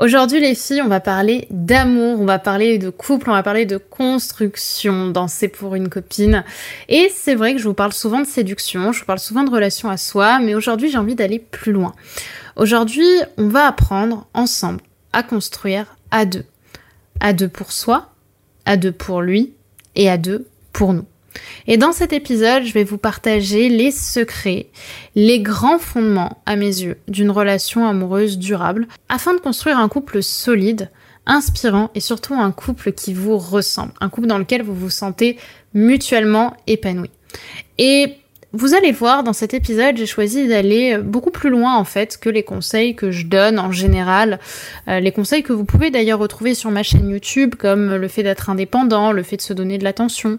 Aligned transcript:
Aujourd'hui 0.00 0.40
les 0.40 0.56
filles, 0.56 0.82
on 0.82 0.88
va 0.88 0.98
parler 0.98 1.46
d'amour, 1.50 2.20
on 2.20 2.24
va 2.24 2.40
parler 2.40 2.78
de 2.78 2.90
couple, 2.90 3.30
on 3.30 3.32
va 3.32 3.44
parler 3.44 3.64
de 3.64 3.76
construction 3.76 5.06
dans 5.10 5.28
C'est 5.28 5.46
pour 5.46 5.76
une 5.76 5.88
copine. 5.88 6.42
Et 6.88 7.08
c'est 7.14 7.36
vrai 7.36 7.52
que 7.52 7.60
je 7.60 7.68
vous 7.68 7.74
parle 7.74 7.92
souvent 7.92 8.20
de 8.20 8.26
séduction, 8.26 8.90
je 8.90 8.98
vous 8.98 9.06
parle 9.06 9.20
souvent 9.20 9.44
de 9.44 9.50
relation 9.50 9.88
à 9.88 9.96
soi, 9.96 10.40
mais 10.40 10.56
aujourd'hui 10.56 10.90
j'ai 10.90 10.98
envie 10.98 11.14
d'aller 11.14 11.38
plus 11.38 11.70
loin. 11.70 11.94
Aujourd'hui, 12.56 13.06
on 13.38 13.46
va 13.46 13.68
apprendre 13.68 14.26
ensemble 14.34 14.80
à 15.12 15.22
construire 15.22 15.96
à 16.10 16.24
deux. 16.24 16.44
À 17.20 17.32
deux 17.32 17.48
pour 17.48 17.70
soi, 17.70 18.10
à 18.64 18.76
deux 18.76 18.92
pour 18.92 19.22
lui 19.22 19.54
et 19.94 20.10
à 20.10 20.18
deux 20.18 20.48
pour 20.72 20.92
nous. 20.92 21.06
Et 21.66 21.76
dans 21.76 21.92
cet 21.92 22.12
épisode, 22.12 22.64
je 22.64 22.72
vais 22.72 22.84
vous 22.84 22.98
partager 22.98 23.68
les 23.68 23.90
secrets, 23.90 24.68
les 25.14 25.40
grands 25.40 25.78
fondements, 25.78 26.42
à 26.46 26.56
mes 26.56 26.66
yeux, 26.66 26.98
d'une 27.08 27.30
relation 27.30 27.86
amoureuse 27.86 28.38
durable, 28.38 28.86
afin 29.08 29.34
de 29.34 29.40
construire 29.40 29.78
un 29.78 29.88
couple 29.88 30.22
solide, 30.22 30.90
inspirant 31.26 31.90
et 31.94 32.00
surtout 32.00 32.34
un 32.34 32.52
couple 32.52 32.92
qui 32.92 33.14
vous 33.14 33.38
ressemble, 33.38 33.92
un 34.00 34.08
couple 34.08 34.26
dans 34.26 34.38
lequel 34.38 34.62
vous 34.62 34.74
vous 34.74 34.90
sentez 34.90 35.38
mutuellement 35.72 36.54
épanoui. 36.66 37.10
Et 37.78 38.16
vous 38.56 38.74
allez 38.74 38.92
voir, 38.92 39.24
dans 39.24 39.32
cet 39.32 39.52
épisode, 39.52 39.96
j'ai 39.96 40.06
choisi 40.06 40.46
d'aller 40.46 40.96
beaucoup 40.98 41.32
plus 41.32 41.50
loin 41.50 41.74
en 41.76 41.82
fait 41.82 42.18
que 42.18 42.28
les 42.28 42.44
conseils 42.44 42.94
que 42.94 43.10
je 43.10 43.26
donne 43.26 43.58
en 43.58 43.72
général, 43.72 44.38
euh, 44.86 45.00
les 45.00 45.10
conseils 45.10 45.42
que 45.42 45.52
vous 45.52 45.64
pouvez 45.64 45.90
d'ailleurs 45.90 46.20
retrouver 46.20 46.54
sur 46.54 46.70
ma 46.70 46.84
chaîne 46.84 47.08
YouTube, 47.08 47.56
comme 47.56 47.96
le 47.96 48.06
fait 48.06 48.22
d'être 48.22 48.50
indépendant, 48.50 49.10
le 49.10 49.24
fait 49.24 49.36
de 49.38 49.42
se 49.42 49.52
donner 49.52 49.76
de 49.76 49.82
l'attention. 49.82 50.38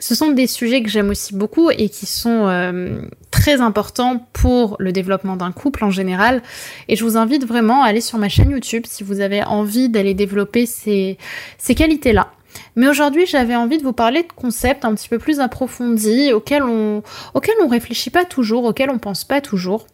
Ce 0.00 0.16
sont 0.16 0.32
des 0.32 0.48
sujets 0.48 0.82
que 0.82 0.88
j'aime 0.88 1.10
aussi 1.10 1.34
beaucoup 1.34 1.70
et 1.70 1.88
qui 1.88 2.06
sont 2.06 2.48
euh, 2.48 3.02
très 3.30 3.60
importants 3.60 4.26
pour 4.32 4.74
le 4.80 4.90
développement 4.90 5.36
d'un 5.36 5.52
couple 5.52 5.84
en 5.84 5.90
général. 5.90 6.42
Et 6.88 6.96
je 6.96 7.04
vous 7.04 7.16
invite 7.16 7.46
vraiment 7.46 7.84
à 7.84 7.86
aller 7.86 8.00
sur 8.00 8.18
ma 8.18 8.28
chaîne 8.28 8.50
YouTube 8.50 8.86
si 8.88 9.04
vous 9.04 9.20
avez 9.20 9.44
envie 9.44 9.88
d'aller 9.88 10.14
développer 10.14 10.66
ces, 10.66 11.16
ces 11.58 11.76
qualités-là. 11.76 12.32
Mais 12.76 12.88
aujourd'hui, 12.88 13.26
j'avais 13.26 13.56
envie 13.56 13.78
de 13.78 13.82
vous 13.82 13.92
parler 13.92 14.22
de 14.22 14.32
concepts 14.34 14.84
un 14.84 14.94
petit 14.94 15.08
peu 15.08 15.18
plus 15.18 15.40
approfondis, 15.40 16.32
auxquels 16.32 16.62
on, 16.62 17.02
auxquels 17.34 17.54
on 17.62 17.68
réfléchit 17.68 18.10
pas 18.10 18.24
toujours, 18.24 18.64
auxquels 18.64 18.90
on 18.90 18.98
pense 18.98 19.24
pas 19.24 19.40
toujours. 19.40 19.86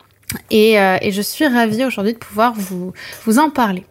Et, 0.50 0.78
euh, 0.78 0.98
je 1.08 1.22
suis 1.22 1.46
ravie 1.46 1.84
aujourd'hui 1.84 2.12
de 2.12 2.18
pouvoir 2.18 2.54
vous, 2.54 2.92
vous 3.24 3.38
en 3.38 3.50
parler. 3.50 3.84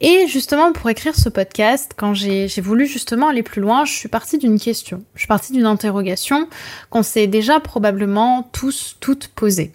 Et 0.00 0.26
justement, 0.28 0.72
pour 0.72 0.88
écrire 0.88 1.16
ce 1.16 1.28
podcast, 1.28 1.92
quand 1.96 2.14
j'ai 2.14 2.48
voulu 2.60 2.86
justement 2.86 3.28
aller 3.28 3.42
plus 3.42 3.60
loin, 3.60 3.84
je 3.84 3.92
suis 3.92 4.08
partie 4.08 4.38
d'une 4.38 4.58
question. 4.58 5.02
Je 5.14 5.20
suis 5.20 5.28
partie 5.28 5.52
d'une 5.52 5.66
interrogation 5.66 6.48
qu'on 6.88 7.02
s'est 7.02 7.26
déjà 7.26 7.58
probablement 7.58 8.48
tous, 8.52 8.96
toutes 9.00 9.28
posées. 9.28 9.72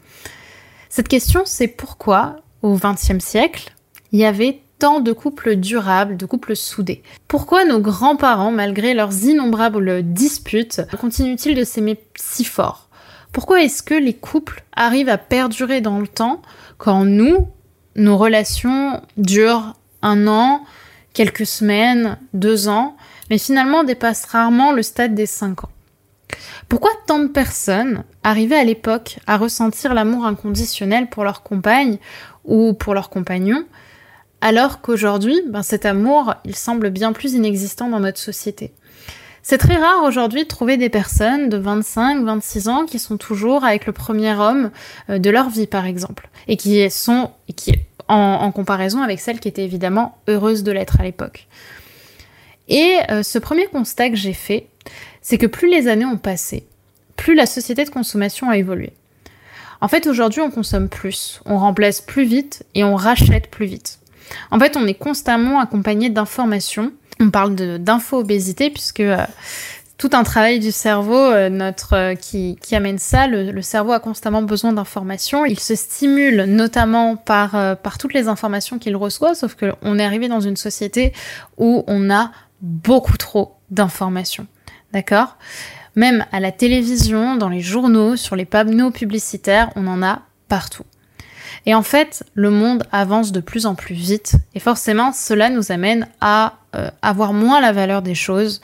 Cette 0.88 1.10
question, 1.10 1.42
c'est 1.46 1.68
pourquoi, 1.68 2.38
au 2.62 2.78
XXe 2.78 3.20
siècle, 3.20 3.74
il 4.14 4.20
y 4.20 4.26
avait 4.26 4.63
de 4.84 5.14
couples 5.14 5.56
durables, 5.56 6.18
de 6.18 6.26
couples 6.26 6.58
soudés. 6.58 7.04
Pourquoi 7.30 7.64
nos 7.64 7.80
grands-parents, 7.80 8.52
malgré 8.52 8.94
leurs 8.94 9.24
innombrables 9.24 10.04
disputes, 10.04 10.82
continuent-ils 11.00 11.56
de 11.56 11.64
s'aimer 11.64 11.98
si 12.16 12.44
fort? 12.44 12.90
Pourquoi 13.32 13.64
est-ce 13.64 13.82
que 13.82 13.94
les 13.94 14.14
couples 14.14 14.62
arrivent 14.76 15.08
à 15.08 15.18
perdurer 15.18 15.80
dans 15.80 16.00
le 16.00 16.08
temps 16.08 16.42
quand 16.78 17.06
nous, 17.06 17.48
nos 17.96 18.18
relations 18.18 19.02
durent 19.16 19.74
un 20.02 20.28
an, 20.28 20.66
quelques 21.14 21.46
semaines, 21.46 22.18
deux 22.34 22.68
ans, 22.68 22.98
mais 23.30 23.38
finalement 23.38 23.86
dépassent 23.86 24.26
rarement 24.26 24.74
le 24.74 24.84
stade 24.84 25.16
des 25.16 25.28
cinq 25.28 25.64
ans? 25.64 25.70
Pourquoi 26.68 26.92
tant 27.08 27.20
de 27.20 27.28
personnes 27.28 28.04
arrivaient 28.24 28.60
à 28.60 28.66
l'époque 28.66 29.20
à 29.28 29.38
ressentir 29.38 29.94
l'amour 29.94 30.26
inconditionnel 30.26 31.08
pour 31.08 31.24
leur 31.24 31.42
compagne 31.42 32.00
ou 32.44 32.74
pour 32.74 32.94
leur 32.94 33.10
compagnon, 33.10 33.64
alors 34.44 34.82
qu'aujourd'hui, 34.82 35.42
ben, 35.48 35.64
cet 35.64 35.86
amour, 35.86 36.34
il 36.44 36.58
semble 36.58 36.90
bien 36.90 37.14
plus 37.14 37.32
inexistant 37.32 37.88
dans 37.88 38.02
notre 38.02 38.20
société. 38.20 38.74
C'est 39.42 39.58
très 39.58 39.78
rare 39.78 40.04
aujourd'hui 40.04 40.44
de 40.44 40.48
trouver 40.50 40.76
des 40.76 40.90
personnes 40.90 41.48
de 41.48 41.56
25, 41.56 42.26
26 42.26 42.68
ans 42.68 42.86
qui 42.86 43.00
sont 43.00 43.16
toujours 43.16 43.64
avec 43.64 43.86
le 43.86 43.94
premier 43.94 44.34
homme 44.34 44.72
euh, 45.10 45.18
de 45.18 45.30
leur 45.30 45.50
vie, 45.50 45.66
par 45.66 45.86
exemple, 45.86 46.28
et 46.50 46.58
qui 46.58 46.90
sont, 46.90 47.32
en, 48.10 48.52
comparaison 48.52 49.02
avec 49.02 49.22
celles 49.22 49.40
qui 49.40 49.48
étaient 49.48 49.64
évidemment 49.64 50.18
heureuses 50.28 50.64
de 50.64 50.74
l'être 50.74 51.00
à 51.00 51.04
l'époque. 51.04 51.48
Et 52.68 52.98
euh, 53.12 53.24
ce 53.24 53.40
premier 53.40 53.68
constat 53.68 54.10
que 54.10 54.18
j'ai 54.18 54.34
fait, 54.34 54.68
c'est 55.22 55.38
que 55.38 55.48
plus 55.48 55.70
les 55.70 55.88
années 55.88 56.04
ont 56.04 56.18
passé, 56.18 56.68
plus 57.16 57.34
la 57.34 57.46
société 57.46 57.86
de 57.86 57.90
consommation 57.90 58.50
a 58.50 58.58
évolué. 58.58 58.92
En 59.80 59.88
fait, 59.88 60.06
aujourd'hui, 60.06 60.42
on 60.42 60.52
consomme 60.52 60.90
plus, 60.90 61.40
on 61.46 61.58
remplace 61.58 62.02
plus 62.02 62.26
vite 62.26 62.66
et 62.76 62.84
on 62.84 62.98
rachète 62.98 63.50
plus 63.50 63.68
vite. 63.68 64.00
En 64.52 64.60
fait, 64.60 64.78
on 64.78 64.86
est 64.88 64.94
constamment 64.94 65.60
accompagné 65.60 66.10
d'informations. 66.10 66.92
On 67.20 67.30
parle 67.30 67.56
d'info-obésité 67.56 68.70
puisque 68.70 69.02
euh, 69.02 69.18
tout 69.98 70.10
un 70.14 70.24
travail 70.24 70.60
du 70.60 70.72
cerveau 70.72 71.16
euh, 71.16 71.50
notre, 71.50 71.94
euh, 71.94 72.16
qui, 72.16 72.58
amène 72.72 72.98
ça. 72.98 73.28
Le, 73.28 73.62
cerveau 73.62 73.92
a 73.92 74.00
constamment 74.00 74.42
besoin 74.42 74.74
d'informations. 74.74 75.46
Il 75.46 75.60
se 75.60 75.76
stimule 75.76 76.44
notamment 76.44 77.16
par, 77.16 77.78
par 77.78 77.98
toutes 77.98 78.14
les 78.14 78.28
informations 78.28 78.80
qu'il 78.80 78.96
reçoit, 78.96 79.36
sauf 79.36 79.56
qu'on 79.56 80.00
est 80.00 80.06
arrivé 80.06 80.28
dans 80.28 80.42
une 80.42 80.58
société 80.58 81.14
où 81.58 81.84
on 81.88 82.10
a 82.10 82.32
beaucoup 82.62 83.18
trop 83.18 83.58
d'informations. 83.70 84.48
D'accord? 84.92 85.38
Même 85.96 86.26
à 86.32 86.40
la 86.40 86.52
télévision, 86.52 87.36
dans 87.36 87.50
les 87.50 87.62
journaux, 87.62 88.16
sur 88.16 88.36
les 88.36 88.46
panneaux 88.46 88.92
publicitaires, 88.92 89.70
on 89.76 89.86
en 89.88 90.02
a 90.02 90.24
partout. 90.48 90.86
Et 91.66 91.74
en 91.74 91.84
fait, 91.84 92.24
le 92.34 92.50
monde 92.50 92.84
avance 92.92 93.32
de 93.32 93.40
plus 93.40 93.66
en 93.66 93.76
plus 93.76 93.96
vite 93.96 94.36
et 94.54 94.60
forcément, 94.60 95.14
cela 95.14 95.50
nous 95.50 95.72
amène 95.72 96.08
à 96.20 96.56
euh, 96.76 96.90
avoir 97.02 97.34
moins 97.34 97.62
la 97.62 97.72
valeur 97.72 98.02
des 98.02 98.16
choses 98.16 98.62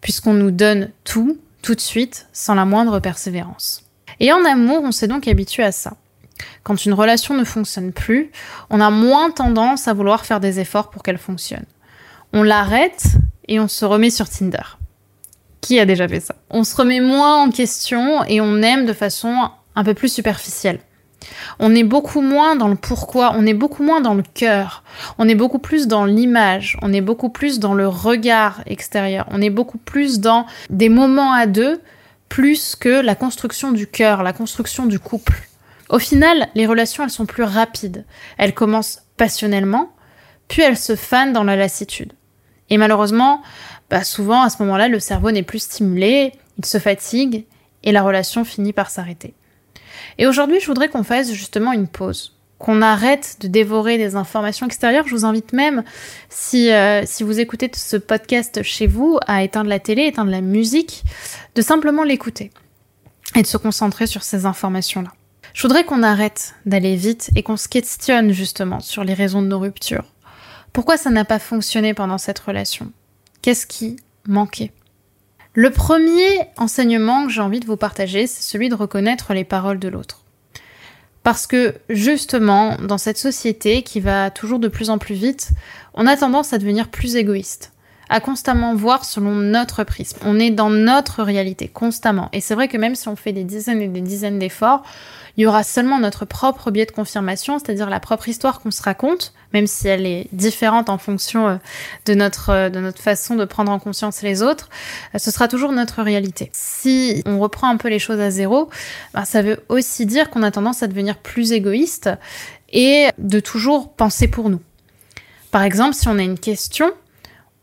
puisqu'on 0.00 0.34
nous 0.34 0.50
donne 0.50 0.90
tout, 1.04 1.38
tout 1.62 1.74
de 1.74 1.80
suite, 1.80 2.26
sans 2.32 2.54
la 2.54 2.66
moindre 2.66 3.00
persévérance. 3.00 3.84
Et 4.20 4.32
en 4.32 4.44
amour, 4.44 4.82
on 4.84 4.92
s'est 4.92 5.08
donc 5.08 5.26
habitué 5.26 5.62
à 5.62 5.72
ça. 5.72 5.94
Quand 6.62 6.84
une 6.84 6.92
relation 6.92 7.34
ne 7.34 7.44
fonctionne 7.44 7.92
plus, 7.92 8.30
on 8.68 8.80
a 8.80 8.90
moins 8.90 9.30
tendance 9.30 9.88
à 9.88 9.94
vouloir 9.94 10.26
faire 10.26 10.40
des 10.40 10.60
efforts 10.60 10.90
pour 10.90 11.02
qu'elle 11.02 11.18
fonctionne. 11.18 11.64
On 12.32 12.42
l'arrête 12.42 13.04
et 13.48 13.60
on 13.60 13.68
se 13.68 13.84
remet 13.84 14.10
sur 14.10 14.28
Tinder. 14.28 14.76
Qui 15.60 15.78
a 15.78 15.86
déjà 15.86 16.06
fait 16.06 16.20
ça? 16.20 16.34
On 16.50 16.64
se 16.64 16.76
remet 16.76 17.00
moins 17.00 17.42
en 17.42 17.50
question 17.50 18.24
et 18.24 18.40
on 18.40 18.60
aime 18.60 18.84
de 18.84 18.92
façon 18.92 19.50
un 19.74 19.84
peu 19.84 19.94
plus 19.94 20.12
superficielle. 20.12 20.80
On 21.58 21.74
est 21.74 21.84
beaucoup 21.84 22.20
moins 22.20 22.56
dans 22.56 22.68
le 22.68 22.76
pourquoi, 22.76 23.34
on 23.36 23.46
est 23.46 23.54
beaucoup 23.54 23.82
moins 23.82 24.00
dans 24.00 24.14
le 24.14 24.22
cœur, 24.22 24.82
on 25.18 25.28
est 25.28 25.34
beaucoup 25.34 25.58
plus 25.58 25.86
dans 25.86 26.04
l'image, 26.04 26.76
on 26.82 26.92
est 26.92 27.00
beaucoup 27.00 27.28
plus 27.28 27.58
dans 27.58 27.74
le 27.74 27.88
regard 27.88 28.62
extérieur, 28.66 29.26
on 29.30 29.40
est 29.40 29.50
beaucoup 29.50 29.78
plus 29.78 30.20
dans 30.20 30.46
des 30.70 30.88
moments 30.88 31.32
à 31.32 31.46
deux 31.46 31.80
plus 32.28 32.74
que 32.74 32.88
la 32.88 33.14
construction 33.14 33.72
du 33.72 33.86
cœur, 33.86 34.22
la 34.22 34.32
construction 34.32 34.86
du 34.86 34.98
couple. 34.98 35.48
Au 35.88 35.98
final, 35.98 36.48
les 36.54 36.66
relations, 36.66 37.04
elles 37.04 37.10
sont 37.10 37.26
plus 37.26 37.42
rapides. 37.42 38.04
Elles 38.38 38.54
commencent 38.54 39.02
passionnellement, 39.16 39.90
puis 40.48 40.62
elles 40.62 40.78
se 40.78 40.96
fanent 40.96 41.32
dans 41.32 41.44
la 41.44 41.56
lassitude. 41.56 42.12
Et 42.70 42.78
malheureusement, 42.78 43.42
bah 43.90 44.02
souvent, 44.02 44.42
à 44.42 44.50
ce 44.50 44.62
moment-là, 44.62 44.88
le 44.88 44.98
cerveau 44.98 45.30
n'est 45.30 45.42
plus 45.42 45.60
stimulé, 45.62 46.32
il 46.58 46.64
se 46.64 46.78
fatigue, 46.78 47.44
et 47.82 47.92
la 47.92 48.02
relation 48.02 48.44
finit 48.44 48.72
par 48.72 48.90
s'arrêter. 48.90 49.34
Et 50.18 50.26
aujourd'hui, 50.26 50.60
je 50.60 50.66
voudrais 50.66 50.88
qu'on 50.88 51.02
fasse 51.02 51.32
justement 51.32 51.72
une 51.72 51.88
pause, 51.88 52.34
qu'on 52.58 52.82
arrête 52.82 53.36
de 53.40 53.48
dévorer 53.48 53.98
des 53.98 54.16
informations 54.16 54.66
extérieures. 54.66 55.06
Je 55.06 55.14
vous 55.14 55.24
invite 55.24 55.52
même, 55.52 55.84
si, 56.28 56.70
euh, 56.70 57.02
si 57.04 57.22
vous 57.22 57.40
écoutez 57.40 57.70
ce 57.74 57.96
podcast 57.96 58.62
chez 58.62 58.86
vous, 58.86 59.18
à 59.26 59.42
éteindre 59.42 59.68
la 59.68 59.78
télé, 59.78 60.06
éteindre 60.06 60.30
la 60.30 60.40
musique, 60.40 61.04
de 61.54 61.62
simplement 61.62 62.04
l'écouter 62.04 62.50
et 63.34 63.42
de 63.42 63.46
se 63.46 63.56
concentrer 63.56 64.06
sur 64.06 64.22
ces 64.22 64.46
informations-là. 64.46 65.10
Je 65.52 65.62
voudrais 65.62 65.84
qu'on 65.84 66.02
arrête 66.02 66.54
d'aller 66.66 66.96
vite 66.96 67.30
et 67.36 67.42
qu'on 67.42 67.56
se 67.56 67.68
questionne 67.68 68.32
justement 68.32 68.80
sur 68.80 69.04
les 69.04 69.14
raisons 69.14 69.40
de 69.40 69.46
nos 69.46 69.60
ruptures. 69.60 70.04
Pourquoi 70.72 70.96
ça 70.96 71.10
n'a 71.10 71.24
pas 71.24 71.38
fonctionné 71.38 71.94
pendant 71.94 72.18
cette 72.18 72.40
relation? 72.40 72.90
Qu'est-ce 73.40 73.66
qui 73.66 73.96
manquait? 74.26 74.72
Le 75.56 75.70
premier 75.70 76.40
enseignement 76.56 77.26
que 77.26 77.32
j'ai 77.32 77.40
envie 77.40 77.60
de 77.60 77.66
vous 77.66 77.76
partager, 77.76 78.26
c'est 78.26 78.42
celui 78.42 78.68
de 78.68 78.74
reconnaître 78.74 79.34
les 79.34 79.44
paroles 79.44 79.78
de 79.78 79.86
l'autre. 79.86 80.22
Parce 81.22 81.46
que 81.46 81.76
justement, 81.88 82.76
dans 82.78 82.98
cette 82.98 83.18
société 83.18 83.82
qui 83.82 84.00
va 84.00 84.32
toujours 84.32 84.58
de 84.58 84.66
plus 84.66 84.90
en 84.90 84.98
plus 84.98 85.14
vite, 85.14 85.50
on 85.94 86.08
a 86.08 86.16
tendance 86.16 86.52
à 86.52 86.58
devenir 86.58 86.88
plus 86.88 87.14
égoïste, 87.14 87.72
à 88.08 88.18
constamment 88.18 88.74
voir 88.74 89.04
selon 89.04 89.36
notre 89.36 89.84
prisme. 89.84 90.18
On 90.26 90.40
est 90.40 90.50
dans 90.50 90.70
notre 90.70 91.22
réalité, 91.22 91.68
constamment. 91.68 92.30
Et 92.32 92.40
c'est 92.40 92.56
vrai 92.56 92.66
que 92.66 92.76
même 92.76 92.96
si 92.96 93.06
on 93.06 93.14
fait 93.14 93.32
des 93.32 93.44
dizaines 93.44 93.80
et 93.80 93.86
des 93.86 94.00
dizaines 94.00 94.40
d'efforts, 94.40 94.82
il 95.36 95.44
y 95.44 95.46
aura 95.46 95.62
seulement 95.62 96.00
notre 96.00 96.24
propre 96.24 96.72
biais 96.72 96.86
de 96.86 96.90
confirmation, 96.90 97.60
c'est-à-dire 97.60 97.88
la 97.88 98.00
propre 98.00 98.28
histoire 98.28 98.60
qu'on 98.60 98.72
se 98.72 98.82
raconte, 98.82 99.34
même 99.54 99.68
si 99.68 99.88
elle 99.88 100.04
est 100.04 100.26
différente 100.32 100.90
en 100.90 100.98
fonction 100.98 101.48
euh, 101.48 101.56
de 102.06 102.14
notre, 102.14 102.50
euh, 102.50 102.68
de 102.68 102.80
notre 102.80 103.00
façon 103.00 103.36
de 103.36 103.44
prendre 103.44 103.70
en 103.70 103.78
conscience 103.78 104.20
les 104.20 104.42
autres, 104.42 104.68
euh, 105.14 105.18
ce 105.18 105.30
sera 105.30 105.48
toujours 105.48 105.72
notre 105.72 106.02
réalité. 106.02 106.50
Si 106.52 107.22
on 107.24 107.38
reprend 107.38 107.68
un 107.70 107.76
peu 107.76 107.88
les 107.88 108.00
choses 108.00 108.20
à 108.20 108.30
zéro, 108.30 108.68
ben, 109.14 109.24
ça 109.24 109.42
veut 109.42 109.62
aussi 109.68 110.04
dire 110.04 110.28
qu'on 110.28 110.42
a 110.42 110.50
tendance 110.50 110.82
à 110.82 110.88
devenir 110.88 111.16
plus 111.16 111.52
égoïste 111.52 112.10
et 112.72 113.08
de 113.18 113.40
toujours 113.40 113.92
penser 113.92 114.26
pour 114.26 114.50
nous. 114.50 114.60
Par 115.52 115.62
exemple, 115.62 115.94
si 115.94 116.08
on 116.08 116.18
a 116.18 116.22
une 116.22 116.38
question, 116.38 116.92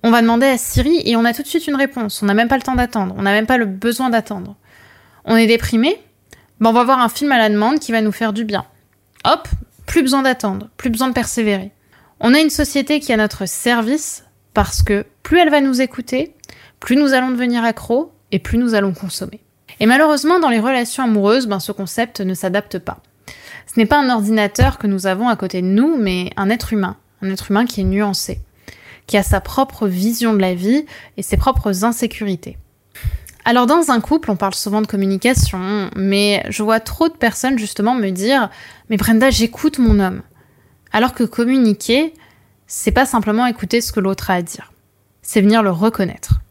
on 0.02 0.12
va 0.12 0.22
demander 0.22 0.46
à 0.46 0.58
Siri 0.58 1.02
et 1.04 1.18
on 1.18 1.26
a 1.26 1.34
tout 1.34 1.44
de 1.44 1.48
suite 1.48 1.68
une 1.68 1.76
réponse. 1.76 2.24
On 2.24 2.26
n'a 2.26 2.34
même 2.34 2.48
pas 2.48 2.56
le 2.56 2.64
temps 2.64 2.76
d'attendre, 2.76 3.14
on 3.18 3.22
n'a 3.22 3.34
même 3.34 3.46
pas 3.46 3.58
le 3.58 3.66
besoin 3.66 4.10
d'attendre. 4.10 4.56
On 5.26 5.36
est 5.36 5.46
déprimé, 5.46 6.02
ben 6.62 6.70
on 6.70 6.74
va 6.74 6.86
voir 6.86 7.00
un 7.00 7.10
film 7.10 7.34
à 7.34 7.38
la 7.38 7.50
demande 7.50 7.80
qui 7.80 7.92
va 7.92 8.02
nous 8.02 8.14
faire 8.14 8.32
du 8.32 8.46
bien. 8.46 8.66
Hop, 9.26 9.50
plus 9.86 10.02
besoin 10.02 10.22
d'attendre, 10.22 10.70
plus 10.78 10.90
besoin 10.90 11.10
de 11.10 11.14
persévérer. 11.14 11.72
On 12.24 12.36
a 12.36 12.40
une 12.40 12.52
société 12.52 13.00
qui 13.00 13.12
est 13.12 13.16
à 13.16 13.18
notre 13.18 13.48
service 13.48 14.26
parce 14.54 14.84
que 14.84 15.08
plus 15.24 15.40
elle 15.40 15.50
va 15.50 15.60
nous 15.60 15.82
écouter, 15.82 16.36
plus 16.80 16.96
nous 16.96 17.14
allons 17.14 17.32
devenir 17.32 17.64
accros 17.64 18.12
et 18.32 18.38
plus 18.38 18.60
nous 18.60 18.76
allons 18.76 18.94
consommer. 18.94 19.40
Et 19.80 19.88
malheureusement, 19.88 20.40
dans 20.40 20.50
les 20.50 20.60
relations 20.60 21.04
amoureuses, 21.04 21.48
ben, 21.48 21.60
ce 21.60 21.72
concept 21.72 22.22
ne 22.22 22.36
s'adapte 22.36 22.78
pas. 22.78 23.02
Ce 23.66 23.80
n'est 23.80 23.88
pas 23.88 24.00
un 24.00 24.12
ordinateur 24.12 24.78
que 24.78 24.86
nous 24.86 25.08
avons 25.08 25.30
à 25.30 25.36
côté 25.36 25.64
de 25.64 25.68
nous, 25.68 25.98
mais 25.98 26.30
un 26.38 26.52
être 26.52 26.74
humain. 26.74 26.98
Un 27.24 27.32
être 27.32 27.50
humain 27.50 27.66
qui 27.66 27.82
est 27.82 27.86
nuancé, 27.86 28.40
qui 29.08 29.18
a 29.18 29.24
sa 29.24 29.42
propre 29.42 29.88
vision 29.88 30.34
de 30.34 30.42
la 30.42 30.54
vie 30.54 30.86
et 31.18 31.24
ses 31.24 31.38
propres 31.38 31.86
insécurités. 31.86 32.60
Alors 33.46 33.66
dans 33.66 33.90
un 33.90 34.00
couple, 34.00 34.30
on 34.30 34.36
parle 34.36 34.54
souvent 34.54 34.82
de 34.82 34.88
communication, 34.88 35.90
mais 35.96 36.46
je 36.50 36.62
vois 36.62 36.80
trop 36.80 37.10
de 37.10 37.18
personnes 37.18 37.58
justement 37.58 37.96
me 37.96 38.12
dire 38.12 38.52
"Mais 38.92 38.98
Brenda, 38.98 39.32
j'écoute 39.32 39.80
mon 39.80 40.00
homme." 40.00 40.22
Alors 40.92 41.14
que 41.14 41.24
communiquer, 41.24 42.14
c'est 42.68 42.92
pas 42.92 43.06
simplement 43.06 43.46
écouter 43.46 43.82
ce 43.82 43.92
que 43.92 44.00
l'autre 44.00 44.30
a 44.30 44.36
à 44.36 44.42
dire. 44.42 44.72
C'est 45.22 45.42
venir 45.42 45.64
le 45.64 45.72
reconnaître. 45.72 46.42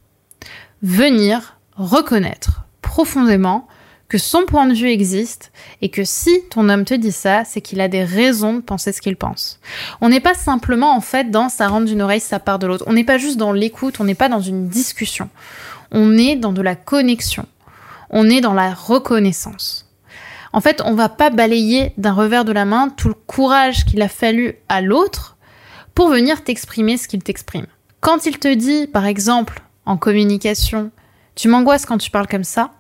Venir 0.82 1.58
reconnaître 1.76 2.64
profondément 2.82 3.66
que 4.08 4.19
son 4.19 4.44
point 4.44 4.66
de 4.66 4.75
vue 4.75 4.90
existe 4.90 5.52
et 5.82 5.88
que 5.88 6.04
si 6.04 6.42
ton 6.50 6.69
homme 6.69 6.84
te 6.84 6.94
dit 6.94 7.12
ça, 7.12 7.44
c'est 7.44 7.60
qu'il 7.60 7.81
a 7.81 7.87
des 7.87 8.02
raisons 8.02 8.54
de 8.54 8.60
penser 8.60 8.92
ce 8.92 9.00
qu'il 9.00 9.16
pense. 9.16 9.60
On 10.00 10.08
n'est 10.08 10.20
pas 10.20 10.34
simplement 10.34 10.96
en 10.96 11.00
fait 11.00 11.31
dans 11.31 11.48
ça 11.48 11.69
rentre 11.69 11.87
d'une 11.87 12.02
oreille, 12.02 12.20
ça 12.20 12.40
part 12.40 12.58
de 12.58 12.66
l'autre. 12.66 12.84
On 12.88 12.92
n'est 12.92 13.04
pas 13.04 13.19
juste 13.19 13.37
dans 13.37 13.52
l'écoute, 13.52 14.00
on 14.00 14.04
n'est 14.04 14.16
pas 14.16 14.28
dans 14.28 14.40
une 14.40 14.69
discussion 14.69 15.31
on 15.90 16.16
est 16.16 16.37
dans 16.37 16.52
de 16.52 16.62
la 16.62 16.76
connexion, 16.76 17.46
on 18.10 18.28
est 18.28 18.40
dans 18.40 18.54
la 18.54 18.72
reconnaissance. 18.72 19.89
En 20.52 20.61
fait, 20.61 20.82
on 20.85 20.94
va 20.94 21.08
pas 21.08 21.31
balayer 21.31 21.93
d'un 21.97 22.12
revers 22.12 22.44
de 22.44 22.52
la 22.52 22.64
main 22.64 22.88
tout 22.88 23.08
le 23.08 23.14
courage 23.14 23.85
qu'il 23.85 24.02
a 24.02 24.08
fallu 24.08 24.56
à 24.69 24.81
l'autre 24.81 25.37
pour 25.94 26.08
venir 26.08 26.43
t'exprimer 26.43 26.97
ce 26.97 27.08
qu'il 27.08 27.23
t'exprime. 27.23 27.67
Quand 28.00 28.26
il 28.26 28.38
te 28.38 28.52
dit, 28.52 28.87
par 28.87 29.06
exemple, 29.06 29.62
en 29.87 29.97
communication, 29.97 30.91
tu 31.35 31.49
m'angoisses 31.49 31.87
quand 31.87 31.99
tu 31.99 32.11
parles 32.11 32.26
comme 32.26 32.44
ça, 32.44 32.70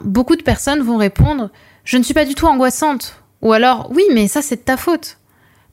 beaucoup 0.00 0.36
de 0.36 0.42
personnes 0.42 0.82
vont 0.82 0.96
répondre, 0.98 1.50
je 1.84 1.96
ne 1.96 2.02
suis 2.02 2.14
pas 2.14 2.24
du 2.24 2.34
tout 2.34 2.46
angoissante. 2.46 3.22
Ou 3.42 3.52
alors, 3.52 3.90
oui, 3.92 4.02
mais 4.12 4.28
ça 4.28 4.42
c'est 4.42 4.56
de 4.56 4.60
ta 4.62 4.76
faute. 4.76 5.18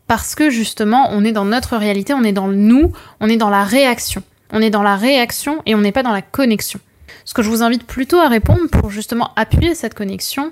Parce 0.08 0.36
que 0.36 0.50
justement, 0.50 1.08
on 1.12 1.24
est 1.24 1.32
dans 1.32 1.46
notre 1.46 1.78
réalité, 1.78 2.14
on 2.14 2.24
est 2.24 2.34
dans 2.34 2.48
le 2.48 2.56
nous, 2.56 2.92
on 3.20 3.30
est 3.30 3.38
dans 3.38 3.50
la 3.50 3.64
réaction. 3.64 4.24
On 4.52 4.62
est 4.62 4.70
dans 4.70 4.84
la 4.84 4.96
réaction 4.96 5.62
et 5.66 5.74
on 5.76 5.82
n'est 5.82 5.92
pas 5.92 6.04
dans 6.04 6.12
la 6.12 6.22
connexion. 6.22 6.80
Ce 7.26 7.34
que 7.34 7.42
je 7.42 7.50
vous 7.50 7.64
invite 7.64 7.86
plutôt 7.86 8.20
à 8.20 8.28
répondre 8.28 8.68
pour 8.72 8.90
justement 8.90 9.32
appuyer 9.36 9.76
cette 9.76 9.94
connexion, 9.94 10.52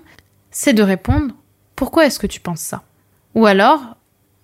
c'est 0.52 0.74
de 0.74 0.84
répondre 0.84 1.34
pourquoi 1.76 2.06
est-ce 2.06 2.20
que 2.20 2.28
tu 2.28 2.40
penses 2.40 2.62
ça? 2.62 2.84
Ou 3.34 3.46
alors, 3.46 3.96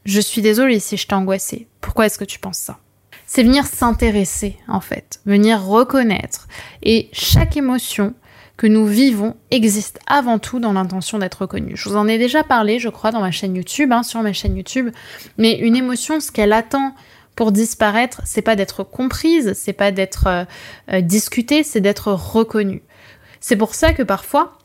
je 0.06 0.20
suis 0.20 0.42
désolée 0.42 0.80
si 0.80 0.98
je 0.98 1.06
t'ai 1.06 1.14
angoissé. 1.14 1.68
Pourquoi 1.82 2.06
est-ce 2.06 2.18
que 2.18 2.24
tu 2.24 2.40
penses 2.40 2.58
ça? 2.58 2.80
C'est 3.26 3.44
venir 3.44 3.66
s'intéresser, 3.66 4.58
en 4.68 4.80
fait, 4.80 5.20
venir 5.26 5.62
reconnaître. 5.62 6.48
Et 6.82 7.10
chaque 7.12 7.58
émotion 7.58 8.14
que 8.56 8.66
nous 8.68 8.88
vivons 8.88 9.36
existe 9.52 10.00
avant 10.08 10.40
tout 10.40 10.60
dans 10.60 10.74
l'intention 10.74 11.20
d'être 11.20 11.42
reconnue. 11.42 11.78
Je 11.78 11.90
vous 11.90 11.96
en 11.96 12.08
ai 12.08 12.18
déjà 12.18 12.44
parlé, 12.44 12.80
je 12.80 12.90
crois, 12.90 13.12
dans 13.12 13.22
ma 13.22 13.32
chaîne 13.32 13.56
YouTube, 13.56 13.92
hein, 13.92 14.02
sur 14.02 14.22
ma 14.24 14.34
chaîne 14.34 14.58
YouTube. 14.58 14.90
Mais 15.38 15.60
une 15.60 15.76
émotion, 15.76 16.20
ce 16.20 16.32
qu'elle 16.32 16.54
attend 16.54 16.96
pour 17.36 17.52
disparaître, 17.52 18.22
c'est 18.26 18.42
pas 18.42 18.56
d'être 18.56 18.84
comprise, 18.84 19.54
c'est 19.54 19.74
pas 19.74 19.92
d'être 19.92 20.26
euh, 20.28 20.46
euh, 20.92 21.02
discutée, 21.02 21.62
c'est 21.62 21.82
d'être 21.82 22.12
reconnue. 22.12 22.82
C'est 23.42 23.58
pour 23.58 23.76
ça 23.76 23.94
que 23.94 24.02
parfois, 24.02 24.57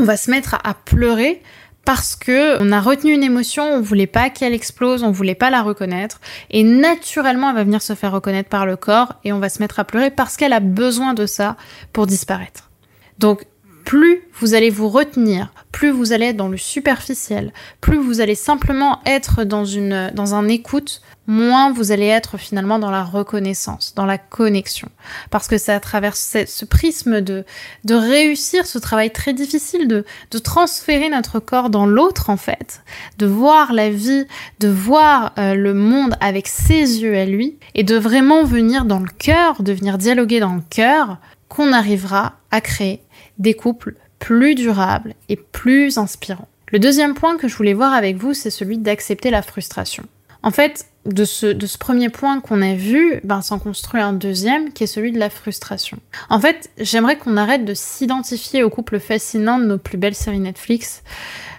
on 0.00 0.04
va 0.04 0.16
se 0.16 0.30
mettre 0.30 0.56
à, 0.64 0.74
pleurer 0.74 1.42
parce 1.84 2.16
que 2.16 2.60
on 2.62 2.72
a 2.72 2.80
retenu 2.80 3.12
une 3.12 3.22
émotion, 3.22 3.64
on 3.64 3.80
voulait 3.80 4.06
pas 4.06 4.30
qu'elle 4.30 4.54
explose, 4.54 5.02
on 5.02 5.10
voulait 5.10 5.34
pas 5.34 5.50
la 5.50 5.62
reconnaître, 5.62 6.20
et 6.50 6.62
naturellement 6.62 7.50
elle 7.50 7.56
va 7.56 7.64
venir 7.64 7.82
se 7.82 7.94
faire 7.94 8.12
reconnaître 8.12 8.48
par 8.48 8.66
le 8.66 8.76
corps 8.76 9.14
et 9.24 9.32
on 9.32 9.38
va 9.38 9.48
se 9.48 9.60
mettre 9.60 9.78
à 9.78 9.84
pleurer 9.84 10.10
parce 10.10 10.36
qu'elle 10.36 10.52
a 10.52 10.60
besoin 10.60 11.14
de 11.14 11.26
ça 11.26 11.56
pour 11.92 12.06
disparaître. 12.06 12.70
Donc 13.18 13.44
plus 13.84 14.22
vous 14.40 14.54
allez 14.54 14.70
vous 14.70 14.88
retenir, 14.88 15.52
plus 15.72 15.90
vous 15.90 16.12
allez 16.12 16.26
être 16.26 16.36
dans 16.36 16.48
le 16.48 16.56
superficiel, 16.56 17.52
plus 17.80 17.98
vous 17.98 18.20
allez 18.20 18.34
simplement 18.34 19.00
être 19.06 19.44
dans 19.44 19.64
une 19.64 20.10
dans 20.14 20.34
un 20.34 20.48
écoute, 20.48 21.02
moins 21.26 21.72
vous 21.72 21.92
allez 21.92 22.06
être 22.06 22.36
finalement 22.36 22.78
dans 22.78 22.90
la 22.90 23.04
reconnaissance, 23.04 23.94
dans 23.94 24.04
la 24.04 24.18
connexion. 24.18 24.88
Parce 25.30 25.48
que 25.48 25.58
c'est 25.58 25.72
à 25.72 25.80
travers 25.80 26.16
ce, 26.16 26.64
prisme 26.64 27.20
de, 27.20 27.44
de 27.84 27.94
réussir 27.94 28.66
ce 28.66 28.78
travail 28.78 29.10
très 29.12 29.32
difficile, 29.32 29.88
de, 29.88 30.04
de 30.30 30.38
transférer 30.38 31.08
notre 31.08 31.38
corps 31.38 31.70
dans 31.70 31.86
l'autre 31.86 32.30
en 32.30 32.36
fait, 32.36 32.82
de 33.18 33.26
voir 33.26 33.72
la 33.72 33.90
vie, 33.90 34.26
de 34.58 34.68
voir 34.68 35.32
euh, 35.38 35.54
le 35.54 35.72
monde 35.72 36.16
avec 36.20 36.48
ses 36.48 37.00
yeux 37.02 37.16
à 37.16 37.24
lui, 37.24 37.56
et 37.74 37.84
de 37.84 37.96
vraiment 37.96 38.44
venir 38.44 38.84
dans 38.84 39.00
le 39.00 39.10
cœur, 39.18 39.62
de 39.62 39.72
venir 39.72 39.98
dialoguer 39.98 40.40
dans 40.40 40.54
le 40.54 40.62
cœur, 40.68 41.18
qu'on 41.50 41.74
arrivera 41.74 42.36
à 42.50 42.62
créer 42.62 43.02
des 43.38 43.52
couples 43.52 43.96
plus 44.18 44.54
durables 44.54 45.14
et 45.28 45.36
plus 45.36 45.98
inspirants. 45.98 46.48
Le 46.72 46.78
deuxième 46.78 47.14
point 47.14 47.36
que 47.36 47.48
je 47.48 47.56
voulais 47.56 47.74
voir 47.74 47.92
avec 47.92 48.16
vous, 48.16 48.32
c'est 48.32 48.50
celui 48.50 48.78
d'accepter 48.78 49.30
la 49.30 49.42
frustration. 49.42 50.04
En 50.42 50.52
fait, 50.52 50.86
de 51.04 51.24
ce, 51.24 51.76
premier 51.76 52.08
point 52.08 52.40
qu'on 52.40 52.62
a 52.62 52.74
vu, 52.74 53.20
ben, 53.24 53.42
s'en 53.42 53.58
construit 53.58 54.00
un 54.00 54.12
deuxième 54.12 54.72
qui 54.72 54.84
est 54.84 54.86
celui 54.86 55.12
de 55.12 55.18
la 55.18 55.28
frustration. 55.28 55.98
En 56.28 56.40
fait, 56.40 56.70
j'aimerais 56.78 57.18
qu'on 57.18 57.36
arrête 57.36 57.64
de 57.64 57.74
s'identifier 57.74 58.62
au 58.62 58.70
couple 58.70 59.00
fascinant 59.00 59.58
de 59.58 59.64
nos 59.64 59.78
plus 59.78 59.98
belles 59.98 60.14
séries 60.14 60.38
Netflix. 60.38 61.02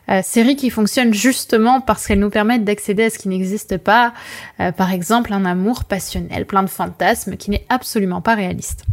Euh, 0.10 0.22
séries 0.24 0.56
qui 0.56 0.70
fonctionnent 0.70 1.14
justement 1.14 1.80
parce 1.80 2.08
qu'elles 2.08 2.20
nous 2.20 2.30
permettent 2.30 2.64
d'accéder 2.64 3.04
à 3.04 3.10
ce 3.10 3.20
qui 3.20 3.30
n'existe 3.30 3.78
pas, 3.78 4.14
euh, 4.60 4.72
par 4.72 4.92
exemple 4.92 5.32
un 5.32 5.46
amour 5.46 5.84
passionnel, 5.84 6.46
plein 6.46 6.64
de 6.64 6.70
fantasmes, 6.70 7.38
qui 7.38 7.52
n'est 7.52 7.66
absolument 7.70 8.22
pas 8.22 8.36
réaliste. 8.36 8.86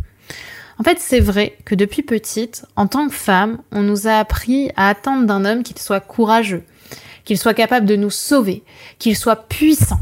En 0.79 0.85
fait, 0.85 0.99
c'est 1.01 1.21
vrai 1.21 1.57
que 1.65 1.75
depuis 1.75 2.03
petite, 2.03 2.65
en 2.77 2.87
tant 2.87 3.09
que 3.09 3.15
femme, 3.15 3.59
on 3.73 3.83
nous 3.83 4.07
a 4.07 4.19
appris 4.19 4.71
à 4.77 4.89
attendre 4.89 5.27
d'un 5.27 5.45
homme 5.45 5.65
qu'il 5.65 5.79
soit 5.79 6.01
courageux, 6.01 6.63
qu'il 7.25 7.37
soit 7.37 7.55
capable 7.55 7.87
de 7.87 7.97
nous 7.97 8.11
sauver, 8.11 8.63
qu'il 8.99 9.17
soit 9.17 9.49
puissant. 9.49 9.99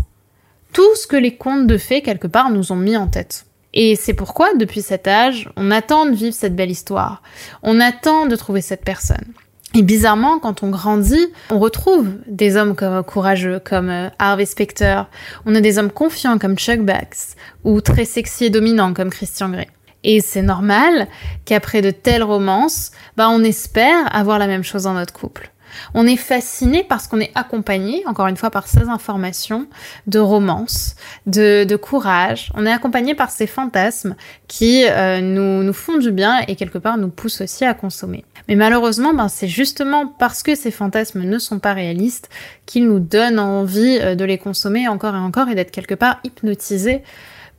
Tout 0.74 0.94
ce 0.96 1.06
que 1.06 1.16
les 1.16 1.36
contes 1.36 1.66
de 1.66 1.78
fées, 1.78 2.02
quelque 2.02 2.26
part, 2.26 2.50
nous 2.50 2.72
ont 2.72 2.76
mis 2.76 2.96
en 2.96 3.06
tête. 3.06 3.46
Et 3.72 3.96
c'est 3.96 4.12
pourquoi, 4.12 4.54
depuis 4.54 4.82
cet 4.82 5.08
âge, 5.08 5.50
on 5.56 5.70
attend 5.70 6.04
de 6.04 6.14
vivre 6.14 6.34
cette 6.34 6.54
belle 6.54 6.70
histoire. 6.70 7.22
On 7.62 7.80
attend 7.80 8.26
de 8.26 8.36
trouver 8.36 8.60
cette 8.60 8.84
personne. 8.84 9.32
Et 9.74 9.82
bizarrement, 9.82 10.38
quand 10.38 10.62
on 10.62 10.70
grandit, 10.70 11.28
on 11.50 11.58
retrouve 11.58 12.08
des 12.26 12.56
hommes 12.56 12.74
comme, 12.74 13.02
courageux 13.02 13.60
comme 13.60 13.90
euh, 13.90 14.08
Harvey 14.18 14.46
Specter. 14.46 15.02
On 15.44 15.54
a 15.54 15.60
des 15.60 15.78
hommes 15.78 15.90
confiants 15.90 16.38
comme 16.38 16.56
Chuck 16.56 16.80
Bax 16.80 17.36
ou 17.64 17.80
très 17.82 18.06
sexy 18.06 18.46
et 18.46 18.50
dominants 18.50 18.94
comme 18.94 19.10
Christian 19.10 19.50
Grey. 19.50 19.68
Et 20.06 20.20
c'est 20.20 20.40
normal 20.40 21.08
qu'après 21.44 21.82
de 21.82 21.90
telles 21.90 22.22
romances, 22.22 22.92
bah 23.16 23.28
on 23.28 23.42
espère 23.42 24.14
avoir 24.16 24.38
la 24.38 24.46
même 24.46 24.62
chose 24.62 24.84
dans 24.84 24.94
notre 24.94 25.12
couple. 25.12 25.50
On 25.94 26.06
est 26.06 26.16
fasciné 26.16 26.84
parce 26.88 27.08
qu'on 27.08 27.20
est 27.20 27.32
accompagné, 27.34 28.02
encore 28.06 28.28
une 28.28 28.36
fois, 28.36 28.50
par 28.50 28.68
ces 28.68 28.88
informations 28.88 29.66
de 30.06 30.20
romance, 30.20 30.94
de, 31.26 31.64
de 31.64 31.76
courage. 31.76 32.52
On 32.54 32.64
est 32.64 32.72
accompagné 32.72 33.16
par 33.16 33.30
ces 33.30 33.48
fantasmes 33.48 34.14
qui 34.46 34.84
euh, 34.86 35.20
nous, 35.20 35.64
nous 35.64 35.72
font 35.72 35.98
du 35.98 36.12
bien 36.12 36.38
et 36.46 36.54
quelque 36.54 36.78
part 36.78 36.96
nous 36.98 37.08
poussent 37.08 37.40
aussi 37.40 37.64
à 37.64 37.74
consommer. 37.74 38.24
Mais 38.48 38.54
malheureusement, 38.54 39.12
ben, 39.12 39.28
c'est 39.28 39.48
justement 39.48 40.06
parce 40.06 40.44
que 40.44 40.54
ces 40.54 40.70
fantasmes 40.70 41.22
ne 41.22 41.38
sont 41.38 41.58
pas 41.58 41.74
réalistes 41.74 42.30
qu'ils 42.64 42.86
nous 42.86 43.00
donnent 43.00 43.40
envie 43.40 43.98
euh, 44.00 44.14
de 44.14 44.24
les 44.24 44.38
consommer 44.38 44.86
encore 44.86 45.16
et 45.16 45.18
encore 45.18 45.48
et 45.48 45.56
d'être 45.56 45.72
quelque 45.72 45.96
part 45.96 46.20
hypnotisés 46.22 47.02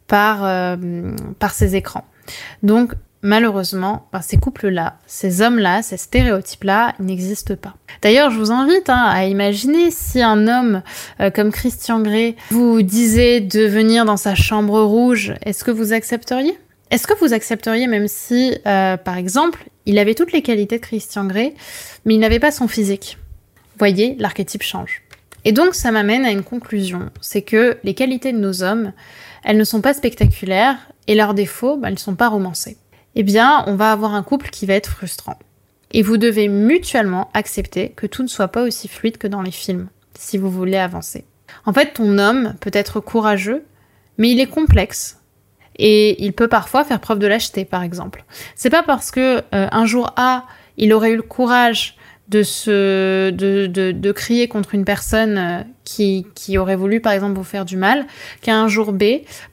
par, 0.07 0.45
euh, 0.45 0.77
par 1.39 1.51
ces 1.51 1.75
écrans. 1.75 2.05
Donc 2.63 2.93
malheureusement, 3.21 4.07
ces 4.21 4.37
couples-là, 4.37 4.97
ces 5.05 5.41
hommes-là, 5.41 5.81
ces 5.81 5.97
stéréotypes-là 5.97 6.93
n'existent 6.99 7.55
pas. 7.55 7.75
D'ailleurs, 8.01 8.31
je 8.31 8.37
vous 8.37 8.51
invite 8.51 8.89
hein, 8.89 9.03
à 9.05 9.25
imaginer 9.25 9.91
si 9.91 10.21
un 10.21 10.47
homme 10.47 10.81
euh, 11.19 11.29
comme 11.31 11.51
Christian 11.51 11.99
Grey 11.99 12.35
vous 12.51 12.81
disait 12.81 13.41
de 13.41 13.65
venir 13.65 14.05
dans 14.05 14.17
sa 14.17 14.35
chambre 14.35 14.81
rouge, 14.81 15.33
est-ce 15.43 15.63
que 15.63 15.71
vous 15.71 15.93
accepteriez? 15.93 16.57
Est-ce 16.89 17.05
que 17.05 17.17
vous 17.19 17.33
accepteriez 17.33 17.87
même 17.87 18.07
si, 18.07 18.57
euh, 18.65 18.95
par 18.95 19.17
exemple, 19.17 19.65
il 19.85 19.99
avait 19.99 20.15
toutes 20.15 20.31
les 20.31 20.41
qualités 20.41 20.77
de 20.77 20.83
Christian 20.85 21.25
Grey, 21.25 21.53
mais 22.05 22.15
il 22.15 22.19
n'avait 22.19 22.39
pas 22.39 22.51
son 22.51 22.67
physique? 22.67 23.17
Voyez, 23.77 24.15
l'archétype 24.19 24.63
change. 24.63 25.01
Et 25.43 25.51
donc 25.51 25.75
ça 25.75 25.91
m'amène 25.91 26.25
à 26.25 26.31
une 26.31 26.43
conclusion, 26.43 27.09
c'est 27.21 27.41
que 27.41 27.77
les 27.83 27.93
qualités 27.93 28.33
de 28.33 28.37
nos 28.37 28.63
hommes, 28.63 28.91
elles 29.43 29.57
ne 29.57 29.63
sont 29.63 29.81
pas 29.81 29.93
spectaculaires 29.93 30.77
et 31.07 31.15
leurs 31.15 31.33
défauts, 31.33 31.77
bah, 31.77 31.87
elles 31.87 31.95
ne 31.95 31.99
sont 31.99 32.15
pas 32.15 32.29
romancés 32.29 32.77
eh 33.19 33.23
bien, 33.23 33.63
on 33.65 33.73
va 33.73 33.91
avoir 33.91 34.13
un 34.13 34.21
couple 34.21 34.51
qui 34.51 34.67
va 34.67 34.75
être 34.75 34.91
frustrant. 34.91 35.39
Et 35.89 36.03
vous 36.03 36.17
devez 36.17 36.49
mutuellement 36.49 37.31
accepter 37.33 37.89
que 37.89 38.05
tout 38.05 38.21
ne 38.21 38.27
soit 38.27 38.49
pas 38.49 38.61
aussi 38.61 38.87
fluide 38.87 39.17
que 39.17 39.25
dans 39.25 39.41
les 39.41 39.49
films, 39.49 39.87
si 40.13 40.37
vous 40.37 40.51
voulez 40.51 40.77
avancer. 40.77 41.25
En 41.65 41.73
fait, 41.73 41.93
ton 41.93 42.19
homme 42.19 42.53
peut 42.59 42.69
être 42.73 42.99
courageux, 42.99 43.65
mais 44.19 44.29
il 44.29 44.39
est 44.39 44.45
complexe. 44.45 45.19
Et 45.79 46.23
il 46.23 46.33
peut 46.33 46.47
parfois 46.47 46.83
faire 46.83 46.99
preuve 46.99 47.17
de 47.17 47.25
lâcheté, 47.25 47.65
par 47.65 47.81
exemple. 47.81 48.23
C'est 48.55 48.69
pas 48.69 48.83
parce 48.83 49.09
que 49.09 49.37
euh, 49.37 49.41
un 49.71 49.85
jour 49.87 50.13
A, 50.15 50.45
il 50.77 50.93
aurait 50.93 51.09
eu 51.13 51.15
le 51.15 51.23
courage 51.23 51.96
de 52.29 52.43
se 52.43 53.29
de, 53.29 53.67
de, 53.67 54.11
crier 54.11 54.47
contre 54.47 54.75
une 54.75 54.85
personne 54.85 55.37
euh, 55.37 55.63
qui, 55.83 56.27
qui 56.35 56.57
aurait 56.57 56.75
voulu 56.75 56.99
par 56.99 57.13
exemple 57.13 57.37
vous 57.37 57.43
faire 57.43 57.65
du 57.65 57.77
mal 57.77 58.05
qu'un 58.41 58.67
jour 58.67 58.91
B 58.91 59.03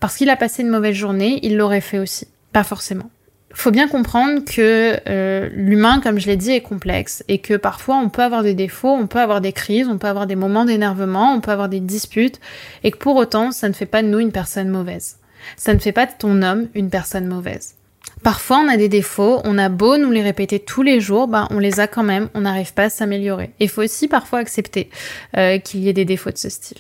parce 0.01 0.17
qu'il 0.17 0.29
a 0.31 0.37
passé 0.37 0.63
une 0.63 0.71
mauvaise 0.71 0.95
journée 0.95 1.39
il 1.43 1.57
l'aurait 1.57 1.81
fait 1.81 1.99
aussi 1.99 2.27
pas 2.53 2.65
forcément 2.65 3.11
faut 3.55 3.71
bien 3.71 3.89
comprendre 3.89 4.45
que 4.45 4.99
euh, 5.09 5.49
l'humain, 5.53 6.01
comme 6.01 6.19
je 6.19 6.27
l'ai 6.27 6.37
dit, 6.37 6.51
est 6.51 6.61
complexe 6.61 7.25
et 7.29 7.39
que 7.39 7.55
parfois 7.55 7.97
on 7.97 8.09
peut 8.09 8.23
avoir 8.23 8.43
des 8.43 8.55
défauts, 8.55 8.91
on 8.91 9.07
peut 9.07 9.21
avoir 9.21 9.41
des 9.41 9.53
crises, 9.53 9.89
on 9.89 9.97
peut 9.97 10.09
avoir 10.09 10.27
des 10.27 10.37
moments 10.37 10.65
d'énervement, 10.65 11.33
on 11.33 11.41
peut 11.41 11.53
avoir 11.53 11.69
des 11.69 11.81
disputes 11.81 12.41
et 12.83 12.91
que 12.91 12.99
pour 12.99 13.17
autant, 13.17 13.53
ça 13.53 13.69
ne 13.69 13.73
fait 13.73 13.87
pas 13.87 14.03
de 14.03 14.09
nous 14.09 14.19
une 14.19 14.33
personne 14.33 14.69
mauvaise. 14.69 15.19
Ça 15.57 15.73
ne 15.73 15.79
fait 15.79 15.93
pas 15.93 16.07
de 16.07 16.13
ton 16.19 16.43
homme 16.43 16.69
une 16.75 16.91
personne 16.91 17.27
mauvaise. 17.27 17.77
Parfois, 18.25 18.63
on 18.65 18.69
a 18.69 18.79
des 18.79 18.89
défauts, 18.89 19.43
on 19.45 19.59
a 19.59 19.69
beau 19.69 19.99
nous 19.99 20.11
les 20.11 20.23
répéter 20.23 20.59
tous 20.59 20.83
les 20.83 20.99
jours, 20.99 21.29
ben 21.29 21.47
on 21.51 21.59
les 21.59 21.79
a 21.79 21.87
quand 21.87 22.03
même, 22.03 22.31
on 22.33 22.41
n'arrive 22.41 22.73
pas 22.73 22.85
à 22.85 22.89
s'améliorer. 22.89 23.51
Il 23.61 23.69
faut 23.69 23.83
aussi 23.83 24.09
parfois 24.09 24.39
accepter 24.39 24.89
euh, 25.37 25.59
qu'il 25.59 25.81
y 25.81 25.91
ait 25.91 25.93
des 25.93 26.07
défauts 26.07 26.31
de 26.31 26.39
ce 26.39 26.49
style. 26.49 26.79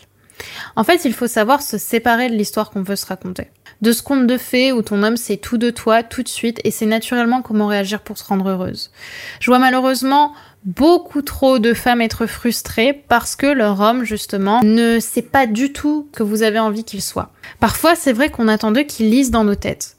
En 0.74 0.84
fait, 0.84 1.04
il 1.04 1.12
faut 1.12 1.26
savoir 1.26 1.60
se 1.60 1.76
séparer 1.76 2.30
de 2.30 2.34
l'histoire 2.34 2.70
qu'on 2.70 2.82
veut 2.82 2.96
se 2.96 3.04
raconter. 3.04 3.48
De 3.82 3.92
ce 3.92 4.02
conte 4.02 4.26
de 4.26 4.38
fées 4.38 4.72
où 4.72 4.80
ton 4.80 5.02
homme 5.02 5.18
sait 5.18 5.36
tout 5.36 5.58
de 5.58 5.68
toi 5.68 6.02
tout 6.02 6.22
de 6.22 6.28
suite 6.28 6.62
et 6.64 6.70
sait 6.70 6.86
naturellement 6.86 7.42
comment 7.42 7.66
réagir 7.66 8.00
pour 8.00 8.16
se 8.16 8.24
rendre 8.24 8.48
heureuse. 8.48 8.90
Je 9.38 9.50
vois 9.50 9.58
malheureusement 9.58 10.32
beaucoup 10.64 11.20
trop 11.20 11.58
de 11.58 11.74
femmes 11.74 12.00
être 12.00 12.24
frustrées 12.24 13.04
parce 13.08 13.36
que 13.36 13.46
leur 13.46 13.80
homme, 13.80 14.04
justement, 14.04 14.62
ne 14.62 14.98
sait 14.98 15.20
pas 15.20 15.46
du 15.46 15.74
tout 15.74 16.08
que 16.12 16.22
vous 16.22 16.42
avez 16.42 16.58
envie 16.58 16.84
qu'il 16.84 17.02
soit. 17.02 17.32
Parfois, 17.60 17.94
c'est 17.94 18.14
vrai 18.14 18.30
qu'on 18.30 18.48
attend 18.48 18.72
d'eux 18.72 18.84
qu'ils 18.84 19.10
lisent 19.10 19.30
dans 19.30 19.44
nos 19.44 19.54
têtes. 19.54 19.93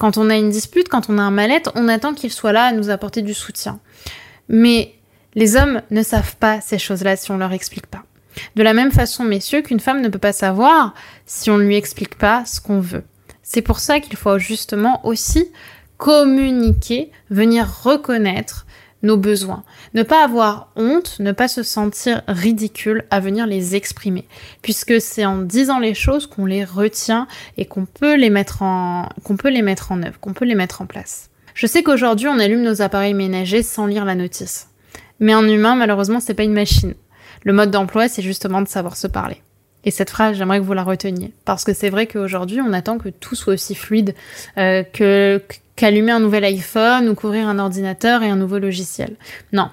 Quand 0.00 0.16
on 0.16 0.30
a 0.30 0.36
une 0.36 0.48
dispute, 0.48 0.88
quand 0.88 1.10
on 1.10 1.18
a 1.18 1.22
un 1.22 1.30
mal-être, 1.30 1.72
on 1.74 1.86
attend 1.86 2.14
qu'il 2.14 2.30
soit 2.30 2.54
là 2.54 2.64
à 2.64 2.72
nous 2.72 2.88
apporter 2.88 3.20
du 3.20 3.34
soutien. 3.34 3.80
Mais 4.48 4.94
les 5.34 5.56
hommes 5.56 5.82
ne 5.90 6.02
savent 6.02 6.36
pas 6.36 6.62
ces 6.62 6.78
choses-là 6.78 7.16
si 7.16 7.30
on 7.32 7.36
leur 7.36 7.52
explique 7.52 7.86
pas. 7.86 8.02
De 8.56 8.62
la 8.62 8.72
même 8.72 8.92
façon, 8.92 9.24
messieurs, 9.24 9.60
qu'une 9.60 9.78
femme 9.78 10.00
ne 10.00 10.08
peut 10.08 10.18
pas 10.18 10.32
savoir 10.32 10.94
si 11.26 11.50
on 11.50 11.58
ne 11.58 11.64
lui 11.64 11.76
explique 11.76 12.16
pas 12.16 12.46
ce 12.46 12.62
qu'on 12.62 12.80
veut. 12.80 13.04
C'est 13.42 13.60
pour 13.60 13.78
ça 13.78 14.00
qu'il 14.00 14.16
faut 14.16 14.38
justement 14.38 15.06
aussi 15.06 15.52
communiquer, 15.98 17.12
venir 17.28 17.68
reconnaître 17.82 18.64
nos 19.02 19.16
besoins. 19.16 19.64
Ne 19.94 20.02
pas 20.02 20.24
avoir 20.24 20.68
honte, 20.76 21.16
ne 21.20 21.32
pas 21.32 21.48
se 21.48 21.62
sentir 21.62 22.22
ridicule 22.28 23.04
à 23.10 23.20
venir 23.20 23.46
les 23.46 23.76
exprimer. 23.76 24.26
Puisque 24.62 25.00
c'est 25.00 25.24
en 25.24 25.38
disant 25.38 25.78
les 25.78 25.94
choses 25.94 26.26
qu'on 26.26 26.46
les 26.46 26.64
retient 26.64 27.26
et 27.56 27.64
qu'on 27.64 27.86
peut 27.86 28.16
les 28.16 28.30
mettre 28.30 28.62
en, 28.62 29.08
qu'on 29.24 29.36
peut 29.36 29.50
les 29.50 29.62
mettre 29.62 29.92
en 29.92 30.02
œuvre, 30.02 30.20
qu'on 30.20 30.34
peut 30.34 30.44
les 30.44 30.54
mettre 30.54 30.82
en 30.82 30.86
place. 30.86 31.30
Je 31.54 31.66
sais 31.66 31.82
qu'aujourd'hui 31.82 32.28
on 32.28 32.38
allume 32.38 32.62
nos 32.62 32.82
appareils 32.82 33.14
ménagers 33.14 33.62
sans 33.62 33.86
lire 33.86 34.04
la 34.04 34.14
notice. 34.14 34.68
Mais 35.18 35.32
un 35.34 35.46
humain, 35.46 35.76
malheureusement, 35.76 36.18
c'est 36.18 36.34
pas 36.34 36.44
une 36.44 36.54
machine. 36.54 36.94
Le 37.44 37.52
mode 37.52 37.70
d'emploi, 37.70 38.08
c'est 38.08 38.22
justement 38.22 38.62
de 38.62 38.68
savoir 38.68 38.96
se 38.96 39.06
parler. 39.06 39.42
Et 39.84 39.90
cette 39.90 40.10
phrase, 40.10 40.36
j'aimerais 40.36 40.58
que 40.58 40.64
vous 40.64 40.72
la 40.74 40.82
reteniez. 40.82 41.32
Parce 41.44 41.64
que 41.64 41.72
c'est 41.72 41.90
vrai 41.90 42.06
qu'aujourd'hui, 42.06 42.60
on 42.60 42.72
attend 42.72 42.98
que 42.98 43.08
tout 43.08 43.34
soit 43.34 43.54
aussi 43.54 43.74
fluide 43.74 44.14
euh, 44.58 44.82
que 44.82 45.42
qu'allumer 45.80 46.12
un 46.12 46.20
nouvel 46.20 46.44
iPhone 46.44 47.08
ou 47.08 47.14
couvrir 47.14 47.48
un 47.48 47.58
ordinateur 47.58 48.22
et 48.22 48.28
un 48.28 48.36
nouveau 48.36 48.58
logiciel. 48.58 49.16
Non. 49.54 49.70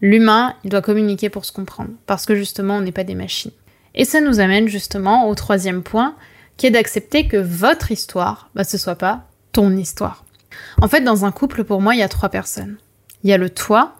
L'humain, 0.00 0.54
il 0.64 0.70
doit 0.70 0.80
communiquer 0.80 1.28
pour 1.28 1.44
se 1.44 1.52
comprendre. 1.52 1.90
Parce 2.06 2.24
que 2.24 2.34
justement, 2.34 2.76
on 2.76 2.80
n'est 2.80 2.90
pas 2.90 3.04
des 3.04 3.14
machines. 3.14 3.52
Et 3.94 4.06
ça 4.06 4.22
nous 4.22 4.40
amène 4.40 4.66
justement 4.66 5.28
au 5.28 5.34
troisième 5.34 5.82
point, 5.82 6.14
qui 6.56 6.66
est 6.66 6.70
d'accepter 6.70 7.28
que 7.28 7.36
votre 7.36 7.92
histoire, 7.92 8.48
bah, 8.54 8.64
ce 8.64 8.78
soit 8.78 8.96
pas 8.96 9.26
ton 9.52 9.76
histoire. 9.76 10.24
En 10.80 10.88
fait, 10.88 11.02
dans 11.02 11.26
un 11.26 11.32
couple, 11.32 11.64
pour 11.64 11.82
moi, 11.82 11.94
il 11.94 11.98
y 11.98 12.02
a 12.02 12.08
trois 12.08 12.30
personnes. 12.30 12.78
Il 13.22 13.28
y 13.28 13.34
a 13.34 13.38
le 13.38 13.50
toi, 13.50 13.94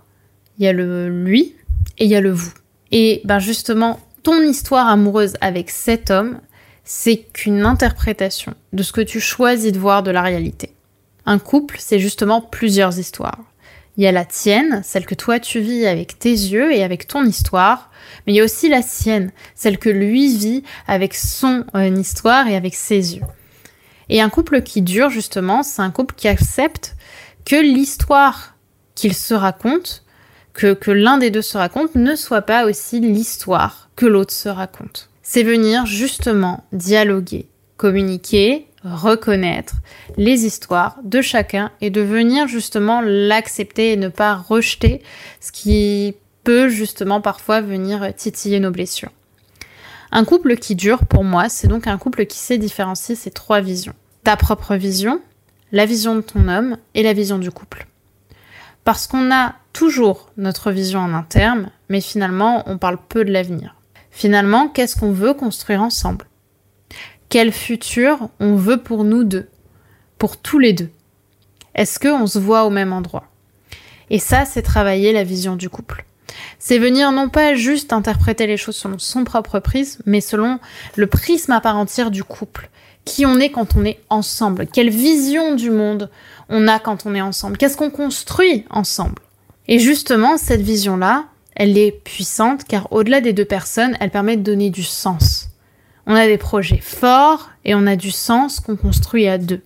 il 0.59 0.64
y 0.64 0.69
a 0.69 0.73
le 0.73 1.11
lui 1.11 1.55
et 1.99 2.07
il 2.07 2.11
y 2.11 2.16
a 2.16 2.23
le 2.23 2.31
vous. 2.31 2.52
Et 2.93 3.21
ben 3.25 3.40
justement, 3.40 4.00
ton 4.23 4.40
histoire 4.40 4.88
amoureuse 4.88 5.35
avec 5.43 5.69
cet 5.69 6.11
homme, 6.11 6.38
c'est 6.85 7.19
qu'une 7.19 7.66
interprétation 7.66 8.55
de 8.73 8.83
ce 8.83 8.93
que 8.93 9.02
tu 9.02 9.21
choisis 9.21 9.73
de 9.73 9.78
voir 9.78 10.02
de 10.02 10.11
la 10.11 10.23
réalité. 10.23 10.75
Un 11.26 11.38
couple, 11.38 11.76
c'est 11.78 11.99
justement 11.99 12.40
plusieurs 12.40 12.99
histoires. 12.99 13.45
Il 13.97 14.04
y 14.04 14.06
a 14.06 14.12
la 14.12 14.25
tienne, 14.25 14.83
celle 14.85 15.06
que 15.06 15.14
toi 15.14 15.40
tu 15.40 15.61
vis 15.61 15.87
avec 15.87 16.18
tes 16.18 16.30
yeux 16.30 16.73
et 16.73 16.85
avec 16.85 17.06
ton 17.06 17.25
histoire, 17.25 17.90
mais 18.26 18.33
il 18.33 18.37
y 18.37 18.40
a 18.40 18.45
aussi 18.45 18.68
la 18.68 18.83
sienne, 18.83 19.33
celle 19.54 19.78
que 19.78 19.88
lui 19.88 20.37
vit 20.37 20.62
avec 20.87 21.14
son 21.14 21.64
euh, 21.75 21.88
histoire 21.88 22.47
et 22.47 22.56
avec 22.56 22.75
ses 22.75 23.16
yeux. 23.16 23.25
Et 24.09 24.21
un 24.21 24.28
couple 24.28 24.62
qui 24.62 24.83
dure 24.83 25.11
justement, 25.11 25.62
c'est 25.62 25.83
un 25.83 25.90
couple 25.90 26.14
qui 26.14 26.28
accepte 26.28 26.95
que 27.45 27.56
l'histoire 27.56 28.56
qu'il 28.95 29.14
se 29.14 29.35
raconte 29.35 30.04
que, 30.56 30.90
l'un 30.90 31.18
des 31.18 31.30
deux 31.30 31.42
se 31.42 31.59
raconte 31.59 31.95
ne 31.95 32.16
soit 32.16 32.42
pas 32.42 32.64
aussi 32.64 33.00
l'histoire 33.00 33.90
que 33.95 34.06
l'autre 34.06 34.33
se 34.33 34.49
raconte. 34.49 35.11
C'est 35.23 35.42
venir 35.42 35.87
justement 35.87 36.64
dialoguer, 36.73 37.49
communiquer, 37.76 38.66
reconnaître 38.87 39.75
les 40.16 40.47
histoires 40.47 40.97
de 41.02 41.21
chacun 41.21 41.71
et 41.81 41.90
de 41.90 42.00
venir 42.00 42.49
justement 42.49 43.00
l'accepter 43.02 43.93
et 43.93 43.97
ne 43.97 44.09
pas 44.09 44.35
rejeter 44.37 45.02
ce 45.40 45.52
qui 45.52 46.14
peut 46.45 46.69
justement 46.69 47.21
parfois 47.21 47.61
venir 47.61 48.14
titiller 48.16 48.61
nos 48.61 48.71
blessures. 48.71 49.11
Un 50.12 50.25
couple 50.25 50.57
qui 50.57 50.76
dure, 50.76 51.05
pour 51.07 51.25
moi, 51.25 51.49
c'est 51.49 51.69
donc 51.69 51.87
un 51.87 51.99
couple 51.99 52.26
qui 52.26 52.38
sait 52.38 52.59
différencier 52.59 53.16
ces 53.16 53.31
trois 53.31 53.61
visions. 53.61 53.95
Ta 54.23 54.37
propre 54.37 54.76
vision, 54.76 55.21
la 55.73 55.87
vision 55.87 56.14
de 56.14 56.21
ton 56.21 56.49
homme 56.49 56.76
et 56.95 57.02
la 57.02 57.12
vision 57.12 57.38
du 57.38 57.50
couple. 57.50 57.87
Parce 58.85 59.09
qu'on 59.09 59.33
a 59.33 59.55
toujours 59.73 60.31
notre 60.37 60.71
vision 60.71 61.00
en 61.00 61.12
interne, 61.12 61.71
mais 61.88 62.00
finalement, 62.00 62.62
on 62.66 62.78
parle 62.78 62.99
peu 63.09 63.25
de 63.25 63.33
l'avenir. 63.33 63.75
Finalement, 64.11 64.69
qu'est-ce 64.69 64.97
qu'on 64.97 65.12
veut 65.12 65.35
construire 65.35 65.83
ensemble? 65.83 66.25
Quel 67.28 67.52
futur 67.52 68.28
on 68.38 68.54
veut 68.54 68.76
pour 68.76 69.02
nous 69.04 69.25
deux 69.25 69.49
Pour 70.18 70.37
tous 70.37 70.59
les 70.59 70.73
deux 70.73 70.90
Est-ce 71.75 71.99
qu'on 71.99 72.26
se 72.26 72.38
voit 72.38 72.64
au 72.64 72.71
même 72.71 72.92
endroit? 72.92 73.25
Et 74.11 74.21
ça, 74.21 74.45
c'est 74.45 74.62
travailler 74.62 75.12
la 75.12 75.25
vision 75.25 75.56
du 75.56 75.68
couple. 75.68 76.04
C'est 76.59 76.78
venir 76.78 77.11
non 77.11 77.28
pas 77.28 77.54
juste 77.54 77.92
interpréter 77.92 78.47
les 78.47 78.56
choses 78.56 78.76
selon 78.76 78.99
son 78.99 79.25
propre 79.25 79.59
prisme, 79.59 80.02
mais 80.06 80.21
selon 80.21 80.61
le 80.95 81.06
prisme 81.06 81.52
à 81.52 81.61
part 81.61 81.76
entière 81.76 82.11
du 82.11 82.23
couple. 82.23 82.71
Qui 83.04 83.26
on 83.26 83.38
est 83.38 83.50
quand 83.50 83.76
on 83.76 83.85
est 83.85 84.00
ensemble? 84.09 84.66
Quelle 84.66 84.90
vision 84.90 85.54
du 85.54 85.71
monde 85.71 86.11
on 86.49 86.68
a 86.68 86.78
quand 86.78 87.06
on 87.06 87.14
est 87.14 87.21
ensemble? 87.21 87.56
Qu'est-ce 87.56 87.76
qu'on 87.76 87.90
construit 87.90 88.64
ensemble? 88.71 89.23
Et 89.68 89.78
justement, 89.78 90.37
cette 90.38 90.61
vision-là, 90.61 91.26
elle 91.54 91.76
est 91.76 91.92
puissante 91.92 92.64
car 92.64 92.92
au-delà 92.92 93.21
des 93.21 93.33
deux 93.33 93.45
personnes, 93.45 93.97
elle 94.00 94.11
permet 94.11 94.37
de 94.37 94.42
donner 94.42 94.71
du 94.71 94.83
sens. 94.83 95.45
On 96.06 96.14
a 96.14 96.26
des 96.26 96.38
projets 96.38 96.80
forts 96.80 97.50
et 97.64 97.75
on 97.75 97.86
a 97.86 97.96
du 97.96 98.10
sens 98.10 98.60
qu'on 98.60 98.76
construit 98.76 99.26
à 99.26 99.38
deux. 99.38 99.62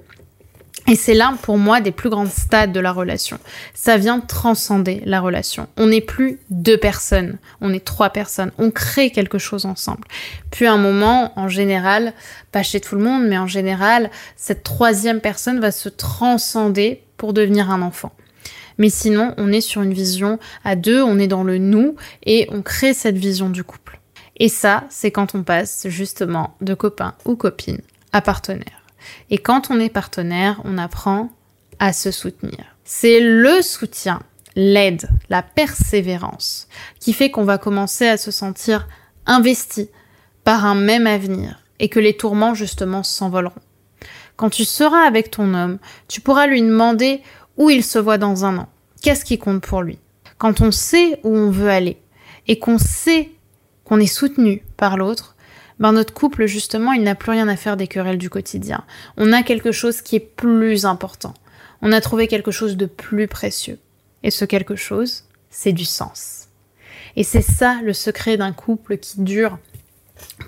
Et 0.90 0.96
c'est 0.96 1.14
l'un 1.14 1.34
pour 1.34 1.58
moi 1.58 1.80
des 1.80 1.92
plus 1.92 2.10
grands 2.10 2.26
stades 2.26 2.72
de 2.72 2.80
la 2.80 2.92
relation. 2.92 3.38
Ça 3.74 3.96
vient 3.96 4.18
transcender 4.18 5.02
la 5.04 5.20
relation. 5.20 5.68
On 5.76 5.86
n'est 5.86 6.00
plus 6.00 6.40
deux 6.50 6.78
personnes, 6.78 7.38
on 7.60 7.72
est 7.72 7.84
trois 7.84 8.10
personnes. 8.10 8.50
On 8.58 8.70
crée 8.70 9.10
quelque 9.10 9.38
chose 9.38 9.66
ensemble. 9.66 10.08
Puis 10.50 10.66
à 10.66 10.72
un 10.72 10.78
moment, 10.78 11.32
en 11.38 11.48
général, 11.48 12.12
pas 12.50 12.62
chez 12.62 12.80
tout 12.80 12.96
le 12.96 13.04
monde, 13.04 13.24
mais 13.28 13.38
en 13.38 13.46
général, 13.46 14.10
cette 14.34 14.64
troisième 14.64 15.20
personne 15.20 15.60
va 15.60 15.70
se 15.70 15.88
transcender 15.88 17.02
pour 17.16 17.34
devenir 17.34 17.70
un 17.70 17.82
enfant. 17.82 18.12
Mais 18.78 18.90
sinon, 18.90 19.34
on 19.36 19.52
est 19.52 19.60
sur 19.60 19.82
une 19.82 19.92
vision 19.92 20.38
à 20.64 20.74
deux, 20.74 21.02
on 21.02 21.18
est 21.18 21.28
dans 21.28 21.44
le 21.44 21.58
nous 21.58 21.96
et 22.24 22.48
on 22.50 22.62
crée 22.62 22.94
cette 22.94 23.18
vision 23.18 23.50
du 23.50 23.62
couple. 23.62 23.99
Et 24.40 24.48
ça, 24.48 24.84
c'est 24.88 25.10
quand 25.10 25.34
on 25.34 25.42
passe 25.42 25.86
justement 25.88 26.56
de 26.62 26.72
copain 26.72 27.14
ou 27.26 27.36
copine 27.36 27.82
à 28.12 28.22
partenaire. 28.22 28.82
Et 29.28 29.36
quand 29.36 29.70
on 29.70 29.78
est 29.78 29.90
partenaire, 29.90 30.60
on 30.64 30.78
apprend 30.78 31.30
à 31.78 31.92
se 31.92 32.10
soutenir. 32.10 32.64
C'est 32.84 33.20
le 33.20 33.60
soutien, 33.60 34.20
l'aide, 34.56 35.10
la 35.28 35.42
persévérance 35.42 36.68
qui 36.98 37.12
fait 37.12 37.30
qu'on 37.30 37.44
va 37.44 37.58
commencer 37.58 38.08
à 38.08 38.16
se 38.16 38.30
sentir 38.30 38.88
investi 39.26 39.90
par 40.42 40.64
un 40.64 40.74
même 40.74 41.06
avenir 41.06 41.62
et 41.78 41.90
que 41.90 42.00
les 42.00 42.16
tourments 42.16 42.54
justement 42.54 43.02
s'envoleront. 43.02 43.52
Quand 44.36 44.48
tu 44.48 44.64
seras 44.64 45.06
avec 45.06 45.30
ton 45.30 45.52
homme, 45.52 45.78
tu 46.08 46.22
pourras 46.22 46.46
lui 46.46 46.62
demander 46.62 47.22
où 47.58 47.68
il 47.68 47.84
se 47.84 47.98
voit 47.98 48.18
dans 48.18 48.46
un 48.46 48.56
an. 48.56 48.68
Qu'est-ce 49.02 49.24
qui 49.26 49.38
compte 49.38 49.62
pour 49.62 49.82
lui? 49.82 49.98
Quand 50.38 50.62
on 50.62 50.70
sait 50.70 51.20
où 51.24 51.36
on 51.36 51.50
veut 51.50 51.68
aller 51.68 51.98
et 52.48 52.58
qu'on 52.58 52.78
sait 52.78 53.30
qu'on 53.90 53.98
est 53.98 54.06
soutenu 54.06 54.62
par 54.76 54.96
l'autre, 54.96 55.34
ben 55.80 55.90
notre 55.90 56.14
couple, 56.14 56.46
justement, 56.46 56.92
il 56.92 57.02
n'a 57.02 57.16
plus 57.16 57.32
rien 57.32 57.48
à 57.48 57.56
faire 57.56 57.76
des 57.76 57.88
querelles 57.88 58.18
du 58.18 58.30
quotidien. 58.30 58.84
On 59.16 59.32
a 59.32 59.42
quelque 59.42 59.72
chose 59.72 60.00
qui 60.00 60.14
est 60.14 60.20
plus 60.20 60.86
important. 60.86 61.34
On 61.82 61.90
a 61.90 62.00
trouvé 62.00 62.28
quelque 62.28 62.52
chose 62.52 62.76
de 62.76 62.86
plus 62.86 63.26
précieux. 63.26 63.80
Et 64.22 64.30
ce 64.30 64.44
quelque 64.44 64.76
chose, 64.76 65.24
c'est 65.50 65.72
du 65.72 65.84
sens. 65.84 66.46
Et 67.16 67.24
c'est 67.24 67.42
ça 67.42 67.80
le 67.82 67.92
secret 67.92 68.36
d'un 68.36 68.52
couple 68.52 68.96
qui 68.96 69.22
dure. 69.22 69.58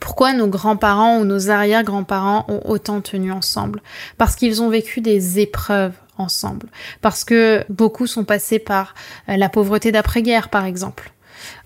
Pourquoi 0.01 0.35
nos 0.35 0.47
grands-parents 0.47 1.19
ou 1.19 1.25
nos 1.25 1.51
arrière-grands-parents 1.51 2.45
ont 2.47 2.61
autant 2.65 3.01
tenu 3.01 3.33
ensemble? 3.33 3.83
Parce 4.19 4.37
qu'ils 4.37 4.63
ont 4.63 4.69
vécu 4.69 5.01
des 5.01 5.41
épreuves 5.41 5.95
ensemble. 6.17 6.69
Parce 7.01 7.25
que 7.25 7.65
beaucoup 7.69 8.07
sont 8.07 8.25
passés 8.25 8.61
par 8.61 8.95
euh, 9.29 9.37
la 9.37 9.49
pauvreté 9.49 9.91
d'après-guerre, 9.91 10.49
par 10.49 10.65
exemple. 10.65 11.13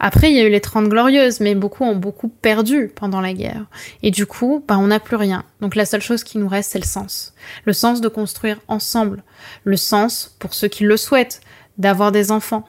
Après, 0.01 0.31
il 0.31 0.37
y 0.37 0.41
a 0.41 0.45
eu 0.45 0.51
les 0.51 0.61
Trente 0.61 0.89
Glorieuses, 0.89 1.41
mais 1.41 1.55
beaucoup 1.55 1.85
ont 1.85 1.97
beaucoup 1.97 2.29
perdu 2.29 2.91
pendant 2.95 3.21
la 3.21 3.33
guerre. 3.33 3.67
Et 4.03 4.11
du 4.11 4.27
coup, 4.27 4.65
bah, 4.67 4.79
on 4.79 4.89
n'a 4.89 5.01
plus 5.01 5.17
rien. 5.17 5.45
Donc 5.61 5.75
la 5.75 5.87
seule 5.87 6.03
chose 6.03 6.25
qui 6.25 6.39
nous 6.39 6.49
reste, 6.49 6.73
c'est 6.73 6.79
le 6.79 6.85
sens. 6.85 7.35
Le 7.65 7.73
sens 7.73 8.01
de 8.01 8.09
construire 8.09 8.59
ensemble. 8.69 9.23
Le 9.65 9.77
sens, 9.77 10.37
pour 10.39 10.55
ceux 10.55 10.69
qui 10.69 10.85
le 10.85 10.97
souhaitent, 10.97 11.41
d'avoir 11.79 12.13
des 12.13 12.31
enfants. 12.33 12.65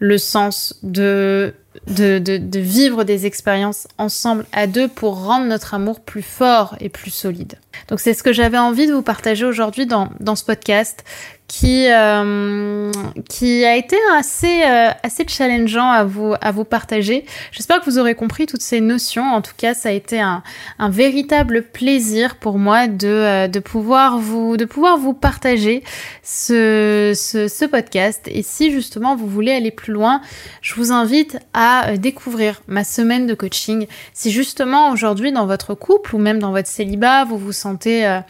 Le 0.00 0.18
sens 0.18 0.78
de 0.82 1.54
vivre 1.86 3.04
des 3.04 3.26
expériences 3.26 3.86
ensemble 3.96 4.44
à 4.52 4.66
deux 4.66 4.88
pour 4.88 5.22
rendre 5.24 5.46
notre 5.46 5.74
amour 5.74 6.00
plus 6.00 6.22
fort 6.22 6.74
et 6.80 6.88
plus 6.88 7.12
solide. 7.12 7.54
Donc 7.86 8.00
c'est 8.00 8.14
ce 8.14 8.24
que 8.24 8.32
j'avais 8.32 8.58
envie 8.58 8.88
de 8.88 8.92
vous 8.92 9.02
partager 9.02 9.44
aujourd'hui 9.44 9.86
dans 9.86 10.36
ce 10.36 10.44
podcast 10.44 11.04
qui 11.48 11.86
euh, 11.90 12.92
qui 13.30 13.64
a 13.64 13.74
été 13.74 13.96
assez 14.14 14.62
euh, 14.64 14.90
assez 15.02 15.24
challengeant 15.26 15.90
à 15.90 16.04
vous 16.04 16.34
à 16.38 16.52
vous 16.52 16.64
partager. 16.64 17.24
J'espère 17.52 17.80
que 17.80 17.86
vous 17.86 17.98
aurez 17.98 18.14
compris 18.14 18.44
toutes 18.44 18.60
ces 18.60 18.80
notions. 18.82 19.24
En 19.24 19.40
tout 19.40 19.54
cas, 19.56 19.72
ça 19.72 19.88
a 19.88 19.92
été 19.92 20.20
un, 20.20 20.42
véritable 20.90 21.62
plaisir 21.62 22.36
pour 22.36 22.58
moi 22.58 22.86
de 22.86 23.08
euh, 23.08 23.48
de 23.48 23.60
pouvoir 23.60 24.18
vous 24.18 24.58
de 24.58 24.66
pouvoir 24.66 24.98
vous 24.98 25.14
partager 25.14 25.82
ce, 26.22 27.12
ce 27.14 27.64
podcast. 27.64 28.28
Et 28.28 28.42
si 28.42 28.70
justement 28.70 29.16
vous 29.16 29.26
voulez 29.26 29.52
aller 29.52 29.70
plus 29.70 29.94
loin, 29.94 30.20
je 30.60 30.74
vous 30.74 30.92
invite 30.92 31.38
à 31.54 31.96
découvrir 31.96 32.60
ma 32.68 32.84
semaine 32.84 33.26
de 33.26 33.32
coaching. 33.32 33.86
Si 34.12 34.30
justement 34.30 34.90
aujourd'hui 34.90 35.32
dans 35.32 35.46
votre 35.46 35.72
couple 35.72 36.14
ou 36.14 36.18
même 36.18 36.40
dans 36.40 36.52
votre 36.52 36.68
célibat, 36.68 37.24
vous 37.24 37.38
vous 37.38 37.52
sentez 37.52 38.20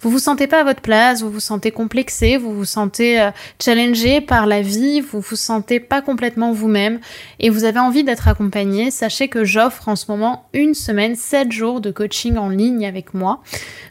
vous 0.00 0.10
vous 0.10 0.20
sentez 0.20 0.46
pas 0.46 0.60
à 0.60 0.64
votre 0.64 0.82
place, 0.82 1.22
vous 1.22 1.30
vous 1.30 1.40
sentez 1.40 1.72
complexé, 1.72 2.36
vous 2.36 2.59
sentez 2.64 3.20
euh, 3.20 3.30
challengé 3.62 4.20
par 4.20 4.46
la 4.46 4.62
vie, 4.62 5.00
vous 5.00 5.20
vous 5.20 5.36
sentez 5.36 5.80
pas 5.80 6.02
complètement 6.02 6.52
vous-même 6.52 7.00
et 7.38 7.50
vous 7.50 7.64
avez 7.64 7.78
envie 7.78 8.04
d'être 8.04 8.28
accompagné, 8.28 8.90
sachez 8.90 9.28
que 9.28 9.44
j'offre 9.44 9.88
en 9.88 9.96
ce 9.96 10.10
moment 10.10 10.46
une 10.52 10.74
semaine, 10.74 11.14
7 11.16 11.52
jours 11.52 11.80
de 11.80 11.90
coaching 11.90 12.36
en 12.36 12.48
ligne 12.48 12.86
avec 12.86 13.14
moi. 13.14 13.42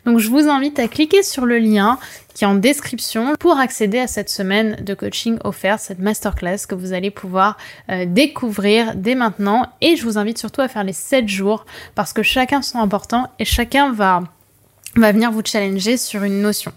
Donc 0.05 0.19
je 0.19 0.29
vous 0.29 0.47
invite 0.47 0.79
à 0.79 0.87
cliquer 0.87 1.23
sur 1.23 1.45
le 1.45 1.59
lien 1.59 1.99
qui 2.33 2.45
est 2.45 2.47
en 2.47 2.55
description 2.55 3.35
pour 3.37 3.57
accéder 3.57 3.99
à 3.99 4.07
cette 4.07 4.29
semaine 4.29 4.77
de 4.81 4.93
coaching 4.93 5.37
offerte, 5.43 5.81
cette 5.81 5.99
masterclass 5.99 6.65
que 6.67 6.75
vous 6.75 6.93
allez 6.93 7.11
pouvoir 7.11 7.57
euh, 7.89 8.05
découvrir 8.05 8.95
dès 8.95 9.15
maintenant. 9.15 9.65
Et 9.81 9.95
je 9.97 10.03
vous 10.03 10.17
invite 10.17 10.37
surtout 10.37 10.61
à 10.61 10.67
faire 10.67 10.83
les 10.83 10.93
7 10.93 11.27
jours 11.27 11.65
parce 11.95 12.13
que 12.13 12.23
chacun 12.23 12.61
sont 12.61 12.79
importants 12.79 13.27
et 13.39 13.45
chacun 13.45 13.91
va 13.91 14.23
va 14.95 15.11
venir 15.11 15.31
vous 15.31 15.41
challenger 15.43 15.97
sur 15.97 16.23
une 16.23 16.41
notion. 16.41 16.71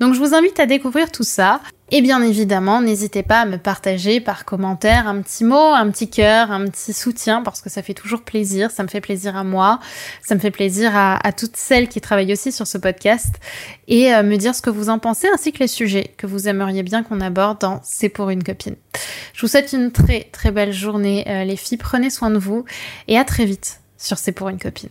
Donc 0.00 0.14
je 0.14 0.18
vous 0.18 0.34
invite 0.34 0.60
à 0.60 0.66
découvrir 0.66 1.10
tout 1.10 1.24
ça. 1.24 1.60
Et 1.90 2.00
bien 2.00 2.22
évidemment, 2.22 2.80
n'hésitez 2.80 3.22
pas 3.22 3.42
à 3.42 3.44
me 3.44 3.58
partager 3.58 4.18
par 4.18 4.46
commentaire 4.46 5.06
un 5.06 5.20
petit 5.20 5.44
mot, 5.44 5.54
un 5.54 5.90
petit 5.90 6.08
cœur, 6.08 6.50
un 6.50 6.64
petit 6.64 6.94
soutien, 6.94 7.42
parce 7.42 7.60
que 7.60 7.68
ça 7.68 7.82
fait 7.82 7.92
toujours 7.92 8.22
plaisir, 8.22 8.70
ça 8.70 8.82
me 8.82 8.88
fait 8.88 9.02
plaisir 9.02 9.36
à 9.36 9.44
moi, 9.44 9.80
ça 10.22 10.34
me 10.34 10.40
fait 10.40 10.50
plaisir 10.50 10.92
à, 10.94 11.20
toutes 11.32 11.56
celles 11.56 11.88
qui 11.88 12.00
travaillent 12.00 12.32
aussi 12.32 12.52
sur 12.52 12.66
ce 12.66 12.78
podcast, 12.78 13.34
et 13.86 14.14
euh, 14.14 14.22
me 14.22 14.36
dire 14.36 14.54
ce 14.54 14.62
que 14.62 14.70
vous 14.70 14.88
en 14.88 14.98
pensez, 14.98 15.28
ainsi 15.32 15.52
que 15.52 15.58
les 15.58 15.68
sujets 15.68 16.14
que 16.16 16.26
vous 16.26 16.48
aimeriez 16.48 16.82
bien 16.82 17.02
qu'on 17.02 17.20
aborde 17.20 17.60
dans 17.60 17.80
C'est 17.84 18.08
pour 18.08 18.30
une 18.30 18.42
copine. 18.42 18.76
Je 19.34 19.42
vous 19.42 19.48
souhaite 19.48 19.72
une 19.74 19.92
très 19.92 20.24
très 20.32 20.50
belle 20.50 20.72
journée, 20.72 21.24
euh, 21.28 21.44
les 21.44 21.56
filles, 21.56 21.78
prenez 21.78 22.08
soin 22.08 22.30
de 22.30 22.38
vous, 22.38 22.64
et 23.08 23.18
à 23.18 23.24
très 23.24 23.44
vite 23.44 23.80
sur 23.98 24.16
C'est 24.16 24.32
pour 24.32 24.48
une 24.48 24.58
copine. 24.58 24.90